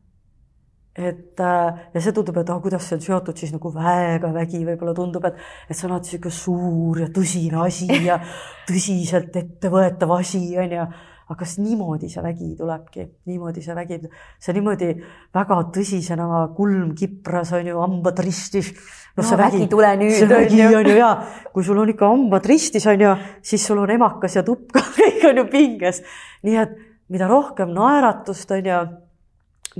[0.99, 4.65] et äh, ja see tundub, et ah, kuidas see on seotud siis nagu väega, vägi
[4.65, 5.37] võib-olla tundub, et,
[5.69, 8.17] et see on alati niisugune suur ja tõsine asi ja
[8.67, 10.87] tõsiselt ettevõetav asi on ju
[11.29, 13.99] aga kas niimoodi see vägi tulebki, niimoodi see vägi,
[14.41, 14.87] see niimoodi
[15.35, 16.27] väga tõsisena
[16.57, 18.71] kulm kipras on ju, hambad ristis.
[19.13, 20.15] no see vägi, vägi tule nüüd.
[20.17, 21.11] see vägi on ju ja
[21.53, 23.13] kui sul on ikka hambad ristis on ju,
[23.45, 26.01] siis sul on emakas ja tupp ka, kõik on ju pinges.
[26.41, 26.73] nii et
[27.13, 28.81] mida rohkem naeratust on ju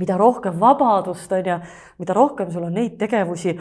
[0.00, 1.56] mida rohkem vabadust on ju,
[2.00, 3.52] mida rohkem sul on neid tegevusi,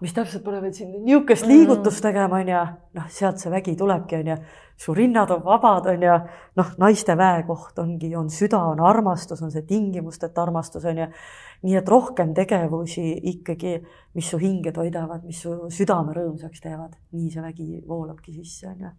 [0.00, 2.62] mis täpselt panevad sind niisugust liigutust tegema, on ju,
[2.96, 4.38] noh, sealt see vägi tulebki, on ju.
[4.76, 6.14] su rinnad on vabad, on ju,
[6.60, 11.10] noh, naiste väekoht ongi, on süda, on armastus, on see tingimusteta armastus, on ju.
[11.66, 13.78] nii et rohkem tegevusi ikkagi,
[14.14, 18.88] mis su hinge toidavad, mis su südame rõõmsaks teevad, nii see vägi voolabki sisse, on
[18.88, 18.96] ju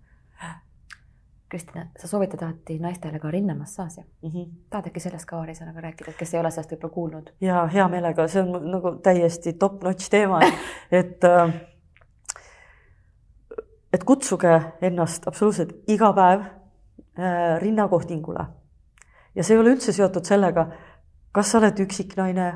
[1.49, 4.29] Kristina, sa soovitad alati naistele ka rinnamassaaži mm.
[4.29, 4.45] -hmm.
[4.69, 7.31] tahad äkki sellest ka paari sõnaga rääkida, et kes ei ole sellest võib-olla kuulnud?
[7.41, 10.41] ja hea meelega, see on nagu täiesti top-notch teema,
[11.01, 11.53] et äh,
[13.93, 18.45] et kutsuge ennast absoluutselt iga päev äh, rinnakohtingule.
[19.35, 20.67] ja see ei ole üldse seotud sellega,
[21.31, 22.51] kas sa oled üksik naine,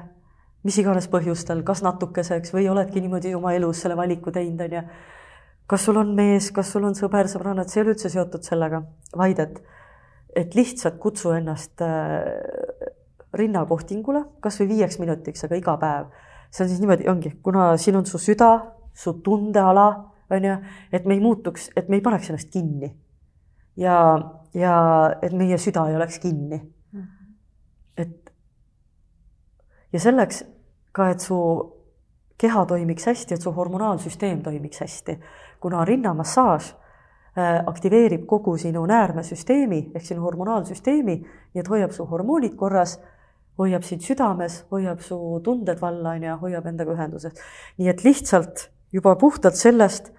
[0.63, 4.83] mis iganes põhjustel, kas natukeseks või oledki niimoodi oma elus selle valiku teinud, on ju
[5.67, 8.81] kas sul on mees, kas sul on sõber, sõbrannad, see ei ole üldse seotud sellega,
[9.17, 9.61] vaid et,
[10.35, 12.27] et lihtsalt kutsu ennast äh,
[13.33, 16.11] rinnakohtingule kas või viieks minutiks, aga iga päev.
[16.51, 18.51] see on siis niimoodi, ongi, kuna siin on su süda,
[18.93, 19.87] su tundeala,
[20.31, 20.57] on ju,
[20.91, 22.91] et me ei muutuks, et me ei paneks ennast kinni.
[23.77, 23.97] ja,
[24.53, 24.75] ja
[25.21, 26.61] et meie süda ei oleks kinni.
[27.97, 28.33] et
[29.93, 30.43] ja selleks
[30.91, 31.37] ka, et su
[32.41, 35.19] keha toimiks hästi, et su hormonaalsüsteem toimiks hästi
[35.61, 36.71] kuna rinnamassaaž
[37.37, 41.17] äh, aktiveerib kogu sinu näärmesüsteemi ehk sinu hormonaalsüsteemi,
[41.53, 42.97] nii et hoiab su hormoonid korras,
[43.61, 47.37] hoiab sind südames, hoiab su tunded valla, on ju, hoiab endaga ühenduses.
[47.77, 50.11] nii et lihtsalt juba puhtalt sellest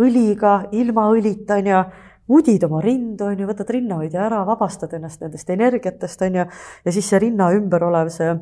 [0.00, 1.82] õliga, ilma õlita, on ju,
[2.30, 6.46] mudid oma rindu, on ju, võtad rinnahoidja ära, vabastad ennast nendest energiatest, on ju,
[6.84, 8.32] ja siis see rinna ümber olev see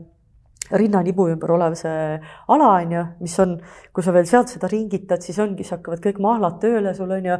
[0.71, 3.57] rinnanibu ümber olev see ala on ju, mis on,
[3.93, 7.31] kui sa veel sealt seda ringitad, siis ongi, siis hakkavad kõik mahlad tööle sul on
[7.31, 7.39] ju,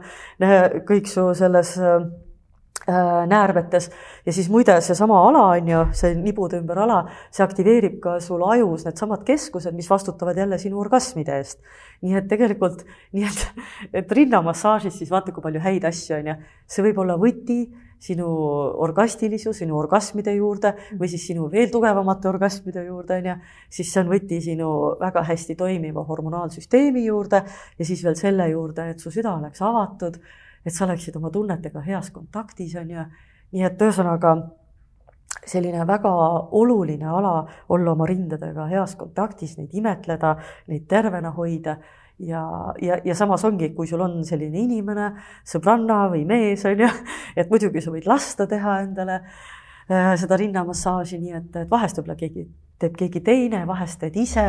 [0.89, 2.09] kõik su selles äh,
[3.29, 3.91] näärmetes
[4.27, 7.03] ja siis muide, seesama ala on ju, see nibude ümber ala,
[7.35, 11.61] see aktiveerib ka sul ajus needsamad keskused, mis vastutavad jälle sinu orgasmide eest.
[12.03, 13.65] nii et tegelikult, nii et,
[14.03, 16.39] et rinnamassaažis siis vaata, kui palju häid asju on ju,
[16.71, 17.65] see võib olla võti
[17.99, 18.29] sinu
[18.85, 23.37] orgastilisu, sinu orgasmide juurde või siis sinu veel tugevamate orgasmide juurde, on ju,
[23.79, 24.69] siis see on võti sinu
[25.01, 27.43] väga hästi toimiva hormonaalsüsteemi juurde
[27.79, 30.21] ja siis veel selle juurde, et su süda oleks avatud,
[30.65, 33.09] et sa oleksid oma tunnetega heas kontaktis, on ju.
[33.53, 34.35] nii et ühesõnaga
[35.49, 36.11] selline väga
[36.57, 40.37] oluline ala olla oma rindadega heas kontaktis, neid imetleda,
[40.69, 41.79] neid tervena hoida
[42.19, 42.43] ja,
[42.83, 45.11] ja, ja samas ongi, kui sul on selline inimene,
[45.47, 46.89] sõbranna või mees, on ju,
[47.39, 52.19] et muidugi sa võid lasta teha endale äh, seda rinnamassaaži, nii et, et vahest võib-olla
[52.19, 52.49] keegi
[52.79, 54.45] teeb keegi teine, vahest teed ise,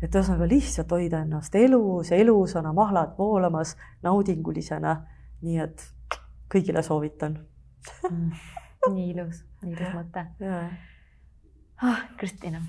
[0.00, 4.96] et ühesõnaga lihtsalt hoida ennast elus, elusana, mahlad voolamas, naudingulisena.
[5.44, 5.84] nii et
[6.48, 7.36] kõigile soovitan.
[8.08, 8.30] Mm,
[8.94, 10.24] nii ilus, nii ilus mõte.
[11.84, 12.62] ah, Kristina,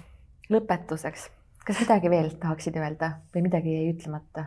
[0.51, 1.29] lõpetuseks
[1.67, 4.45] kas midagi veel tahaksid öelda või midagi jäi ütlemata?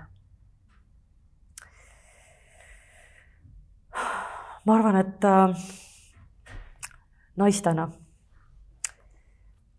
[4.64, 5.64] ma arvan, et äh,
[7.36, 7.84] naistena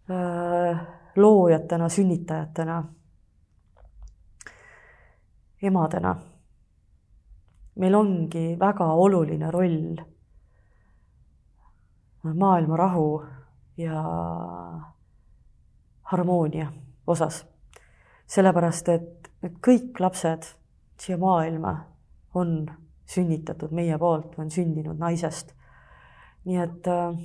[0.10, 0.84] äh,,
[1.16, 2.78] loojatena, sünnitajatena,
[5.62, 6.14] emadena,
[7.82, 9.98] meil ongi väga oluline roll
[12.24, 13.10] maailma rahu
[13.78, 14.06] ja
[16.14, 16.70] harmoonia
[17.12, 17.46] osas.
[18.32, 20.48] sellepärast, et, et kõik lapsed
[21.02, 21.74] siia maailma
[22.34, 22.66] on
[23.06, 25.54] sünnitatud meie poolt, on sündinud naisest.
[26.46, 27.18] nii et äh,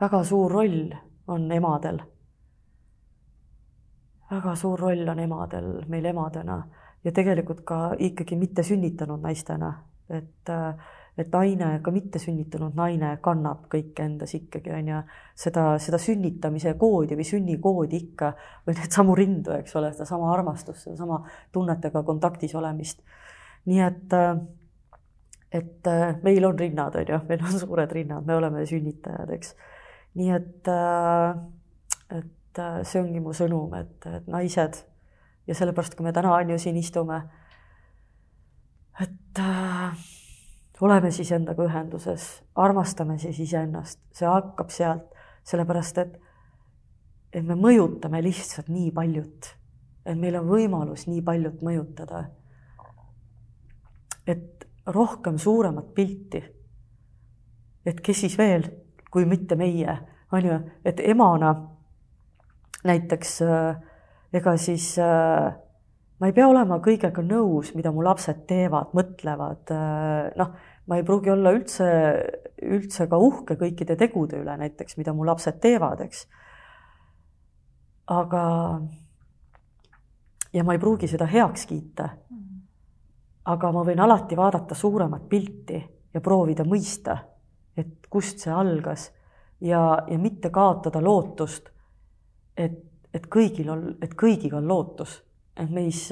[0.00, 0.94] väga suur roll
[1.28, 1.98] on emadel.
[4.30, 6.62] väga suur roll on emadel, meil emadena
[7.04, 9.72] ja tegelikult ka ikkagi mitte sünnitanud naistena,
[10.08, 10.74] et äh,
[11.18, 15.00] et naine, ka mittesünnitanud naine kannab kõike endas ikkagi on ju,
[15.38, 18.32] seda, seda sünnitamise koodi või sünnikoodi ikka
[18.66, 21.20] või neid samu rindu, eks ole, sedasama armastust, sedasama
[21.54, 23.04] tunnetega kontaktis olemist.
[23.70, 24.16] nii et,
[25.54, 25.92] et
[26.22, 29.54] meil on rinnad, on ju, meil on suured rinnad, me oleme sünnitajad, eks.
[30.18, 30.72] nii et,
[32.18, 34.82] et see ongi mu sõnum, et, et naised
[35.46, 37.22] ja sellepärast, kui me täna on ju siin istume,
[39.02, 40.04] et äh,
[40.80, 45.10] oleme siis endaga ühenduses, armastame siis iseennast, see hakkab sealt,
[45.46, 46.16] sellepärast et,
[47.32, 49.50] et me mõjutame lihtsalt nii paljut,
[50.04, 52.24] et meil on võimalus nii paljut mõjutada.
[54.26, 56.42] et rohkem suuremat pilti.
[57.86, 58.64] et kes siis veel,
[59.10, 59.98] kui mitte meie,
[60.32, 61.54] on ju, et emana
[62.84, 63.76] näiteks äh,
[64.32, 65.54] ega siis äh,
[66.20, 70.52] ma ei pea olema kõigega nõus, mida mu lapsed teevad, mõtlevad, äh, noh,
[70.86, 71.88] ma ei pruugi olla üldse,
[72.62, 76.26] üldse ka uhke kõikide tegude üle näiteks, mida mu lapsed teevad, eks.
[78.14, 78.44] aga,
[80.52, 82.08] ja ma ei pruugi seda heaks kiita.
[83.44, 85.76] aga ma võin alati vaadata suuremat pilti
[86.14, 87.18] ja proovida mõista,
[87.76, 89.10] et kust see algas
[89.60, 91.68] ja, ja mitte kaotada lootust,
[92.56, 92.78] et,
[93.12, 95.18] et kõigil on, et kõigiga on lootus,
[95.56, 96.08] et meis,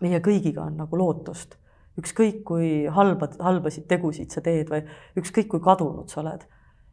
[0.00, 1.56] meie kõigiga on nagu lootust
[2.00, 4.82] ükskõik kui halba, halbasid tegusid sa teed või
[5.20, 6.44] ükskõik kui kadunud sa oled.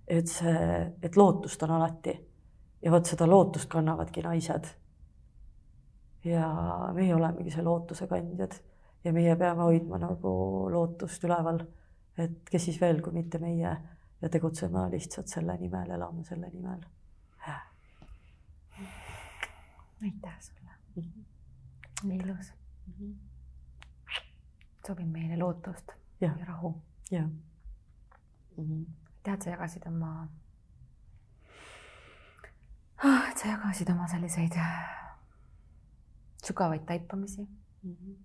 [0.07, 2.13] et see, et lootust on alati.
[2.81, 4.67] ja vot seda lootust kannavadki naised.
[6.23, 6.47] ja
[6.93, 8.55] meie olemegi see lootuse kandjad
[9.03, 11.65] ja meie peame hoidma nagu lootust üleval.
[12.17, 13.77] et kes siis veel, kui mitte meie
[14.21, 16.83] ja tegutsema lihtsalt selle nimel, elama selle nimel.
[20.03, 20.62] aitäh sulle.
[22.03, 22.53] Nii ilus
[22.87, 22.93] mm.
[22.93, 23.33] -hmm
[24.87, 26.75] sobib meile lootust ja, ja rahu.
[27.11, 28.85] jah mm -hmm..
[29.23, 30.27] tead, sa jagasid oma,
[33.03, 34.57] ah, et sa jagasid oma selliseid
[36.43, 37.47] sügavaid taipamisi
[37.83, 38.15] mm -hmm.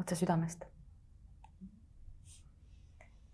[0.00, 0.64] otse südamest.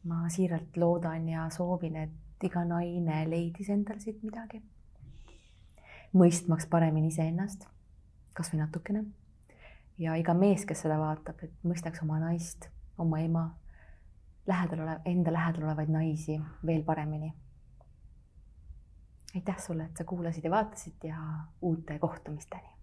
[0.04, 2.10] ma siiralt loodan ja soovin, et
[2.42, 4.62] iga naine leidis endal siit midagi.
[6.14, 7.66] mõistmaks paremini iseennast,
[8.34, 9.04] kasvõi natukene
[9.98, 12.68] ja iga mees, kes seda vaatab, et mõistaks oma naist,
[12.98, 13.46] oma ema,
[14.46, 17.32] lähedal olev, enda lähedal olevaid naisi veel paremini.
[19.34, 21.18] aitäh sulle, et sa kuulasid ja vaatasid ja
[21.62, 22.81] uute kohtumisteni